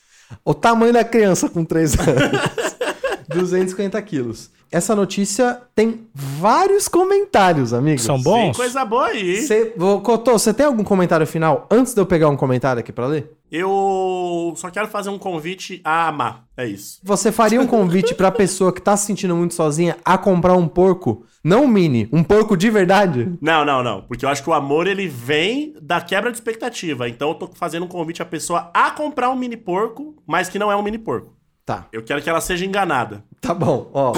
O 0.44 0.52
tamanho 0.52 0.92
da 0.92 1.04
criança 1.04 1.48
com 1.48 1.64
três 1.64 1.94
anos. 1.98 2.76
250 3.28 4.00
quilos. 4.02 4.50
Essa 4.70 4.94
notícia 4.94 5.62
tem 5.74 6.06
vários 6.14 6.88
comentários, 6.88 7.72
amigos. 7.72 8.02
São 8.02 8.16
Tem 8.16 8.24
bons? 8.24 8.56
coisa 8.56 8.84
boa 8.84 9.06
aí. 9.06 9.40
Cê, 9.42 9.72
Cotô, 10.02 10.32
você 10.38 10.52
tem 10.52 10.66
algum 10.66 10.84
comentário 10.84 11.26
final 11.26 11.66
antes 11.70 11.94
de 11.94 12.00
eu 12.00 12.04
pegar 12.04 12.28
um 12.28 12.36
comentário 12.36 12.80
aqui 12.80 12.92
pra 12.92 13.06
ler? 13.06 13.32
Eu 13.50 14.52
só 14.56 14.70
quero 14.70 14.86
fazer 14.88 15.08
um 15.08 15.18
convite 15.18 15.80
a 15.82 16.08
amar. 16.08 16.44
É 16.54 16.66
isso. 16.66 17.00
Você 17.02 17.32
faria 17.32 17.58
um 17.58 17.66
convite 17.66 18.14
pra 18.14 18.30
pessoa 18.30 18.70
que 18.70 18.82
tá 18.82 18.94
se 18.94 19.06
sentindo 19.06 19.34
muito 19.34 19.54
sozinha 19.54 19.96
a 20.04 20.18
comprar 20.18 20.54
um 20.54 20.68
porco? 20.68 21.24
Não 21.42 21.64
um 21.64 21.68
mini, 21.68 22.06
um 22.12 22.22
porco 22.22 22.54
de 22.54 22.68
verdade? 22.68 23.32
Não, 23.40 23.64
não, 23.64 23.82
não. 23.82 24.02
Porque 24.02 24.26
eu 24.26 24.28
acho 24.28 24.42
que 24.42 24.50
o 24.50 24.52
amor, 24.52 24.86
ele 24.86 25.08
vem 25.08 25.72
da 25.80 25.98
quebra 25.98 26.30
de 26.30 26.36
expectativa. 26.36 27.08
Então 27.08 27.30
eu 27.30 27.34
tô 27.36 27.48
fazendo 27.54 27.84
um 27.86 27.88
convite 27.88 28.20
à 28.20 28.26
pessoa 28.26 28.70
a 28.74 28.90
comprar 28.90 29.30
um 29.30 29.36
mini 29.36 29.56
porco, 29.56 30.14
mas 30.26 30.50
que 30.50 30.58
não 30.58 30.70
é 30.70 30.76
um 30.76 30.82
mini 30.82 30.98
porco. 30.98 31.37
Tá. 31.68 31.86
Eu 31.92 32.02
quero 32.02 32.22
que 32.22 32.30
ela 32.30 32.40
seja 32.40 32.64
enganada. 32.64 33.22
Tá 33.42 33.52
bom, 33.52 33.90
ó. 33.92 34.14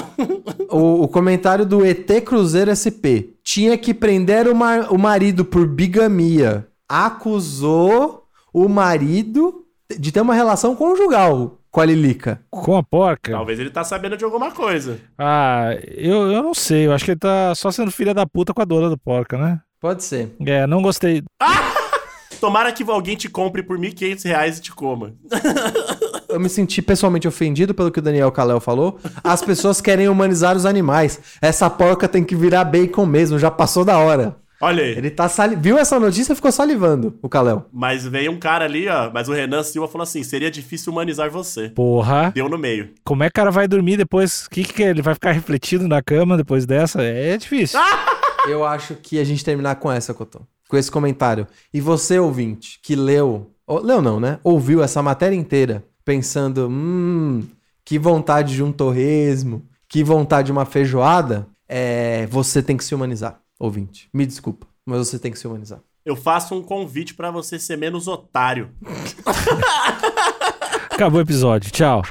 o, 0.69 1.03
o 1.03 1.07
comentário 1.09 1.65
do 1.65 1.85
ET 1.85 2.09
Cruzeiro 2.23 2.71
SP. 2.71 3.35
Tinha 3.43 3.77
que 3.77 3.93
prender 3.93 4.47
o, 4.47 4.55
mar- 4.55 4.87
o 4.89 4.97
marido 4.97 5.43
por 5.43 5.67
bigamia. 5.67 6.65
Acusou 6.87 8.23
o 8.53 8.69
marido 8.69 9.65
de 9.99 10.13
ter 10.13 10.21
uma 10.21 10.33
relação 10.33 10.77
conjugal 10.77 11.59
com 11.69 11.81
a 11.81 11.85
Lilica. 11.85 12.41
Com 12.49 12.77
a 12.77 12.83
porca? 12.83 13.33
Talvez 13.33 13.59
ele 13.59 13.69
tá 13.69 13.83
sabendo 13.83 14.15
de 14.15 14.23
alguma 14.23 14.51
coisa. 14.51 14.97
Ah, 15.17 15.71
eu, 15.89 16.31
eu 16.31 16.41
não 16.41 16.53
sei. 16.53 16.87
Eu 16.87 16.93
acho 16.93 17.03
que 17.03 17.11
ele 17.11 17.19
tá 17.19 17.53
só 17.53 17.69
sendo 17.69 17.91
filha 17.91 18.13
da 18.13 18.25
puta 18.25 18.53
com 18.53 18.61
a 18.61 18.65
dona 18.65 18.89
do 18.89 18.97
porca, 18.97 19.37
né? 19.37 19.59
Pode 19.81 20.05
ser. 20.05 20.33
É, 20.45 20.65
não 20.65 20.81
gostei. 20.81 21.21
Tomara 22.39 22.71
que 22.71 22.81
alguém 22.89 23.17
te 23.17 23.29
compre 23.29 23.61
por 23.61 23.77
1.500 23.77 24.23
reais 24.23 24.57
e 24.57 24.61
te 24.61 24.71
coma. 24.71 25.13
Eu 26.31 26.39
me 26.39 26.49
senti 26.49 26.81
pessoalmente 26.81 27.27
ofendido 27.27 27.73
pelo 27.73 27.91
que 27.91 27.99
o 27.99 28.01
Daniel 28.01 28.31
Kalel 28.31 28.59
falou. 28.59 28.99
As 29.23 29.41
pessoas 29.41 29.81
querem 29.81 30.07
humanizar 30.07 30.55
os 30.55 30.65
animais. 30.65 31.19
Essa 31.41 31.69
porca 31.69 32.07
tem 32.07 32.23
que 32.23 32.35
virar 32.35 32.63
bacon 32.63 33.05
mesmo, 33.05 33.37
já 33.37 33.51
passou 33.51 33.83
da 33.83 33.97
hora. 33.97 34.35
Olha 34.63 34.83
aí. 34.83 34.91
Ele 34.95 35.09
tá 35.09 35.27
sali... 35.27 35.55
viu 35.55 35.77
essa 35.77 35.99
notícia 35.99 36.33
e 36.33 36.35
ficou 36.35 36.51
salivando, 36.51 37.17
o 37.21 37.27
Kalel. 37.27 37.65
Mas 37.73 38.05
veio 38.05 38.31
um 38.31 38.37
cara 38.39 38.63
ali, 38.65 38.87
ó. 38.87 39.09
Mas 39.11 39.27
o 39.27 39.33
Renan 39.33 39.63
Silva 39.63 39.87
falou 39.87 40.03
assim: 40.03 40.21
seria 40.23 40.51
difícil 40.51 40.91
humanizar 40.93 41.31
você. 41.31 41.69
Porra. 41.69 42.31
Deu 42.33 42.47
no 42.47 42.59
meio. 42.59 42.91
Como 43.03 43.23
é 43.23 43.27
que 43.27 43.31
o 43.31 43.33
cara 43.41 43.49
vai 43.49 43.67
dormir 43.67 43.97
depois? 43.97 44.45
O 44.45 44.49
que, 44.51 44.63
que 44.63 44.83
é? 44.83 44.89
Ele 44.91 45.01
vai 45.01 45.15
ficar 45.15 45.31
refletido 45.31 45.87
na 45.87 46.01
cama 46.01 46.37
depois 46.37 46.65
dessa? 46.65 47.01
É 47.01 47.35
difícil. 47.37 47.79
Eu 48.47 48.63
acho 48.63 48.95
que 48.95 49.19
a 49.19 49.23
gente 49.23 49.43
terminar 49.43 49.75
com 49.75 49.91
essa, 49.91 50.13
Cotô. 50.13 50.41
Com 50.69 50.77
esse 50.77 50.89
comentário. 50.91 51.47
E 51.73 51.81
você, 51.81 52.17
ouvinte, 52.19 52.79
que 52.83 52.95
leu. 52.95 53.51
ou- 53.67 53.81
Leu 53.83 54.01
não, 54.01 54.19
né? 54.19 54.37
Ouviu 54.43 54.81
essa 54.83 55.01
matéria 55.01 55.35
inteira 55.35 55.83
pensando: 56.03 56.67
hum, 56.69 57.47
que 57.83 57.99
vontade 57.99 58.55
de 58.55 58.63
um 58.63 58.71
torresmo, 58.71 59.65
que 59.87 60.03
vontade 60.03 60.47
de 60.47 60.51
uma 60.51 60.65
feijoada. 60.65 61.47
É, 61.67 62.27
você 62.27 62.61
tem 62.61 62.75
que 62.75 62.83
se 62.83 62.93
humanizar, 62.93 63.39
ouvinte. 63.59 64.09
Me 64.13 64.25
desculpa, 64.25 64.67
mas 64.85 65.07
você 65.07 65.17
tem 65.17 65.31
que 65.31 65.39
se 65.39 65.47
humanizar. 65.47 65.79
Eu 66.03 66.15
faço 66.15 66.55
um 66.55 66.63
convite 66.63 67.13
pra 67.13 67.31
você 67.31 67.59
ser 67.59 67.77
menos 67.77 68.07
otário. 68.07 68.71
Acabou 70.91 71.19
o 71.19 71.23
episódio. 71.23 71.71
Tchau. 71.71 72.01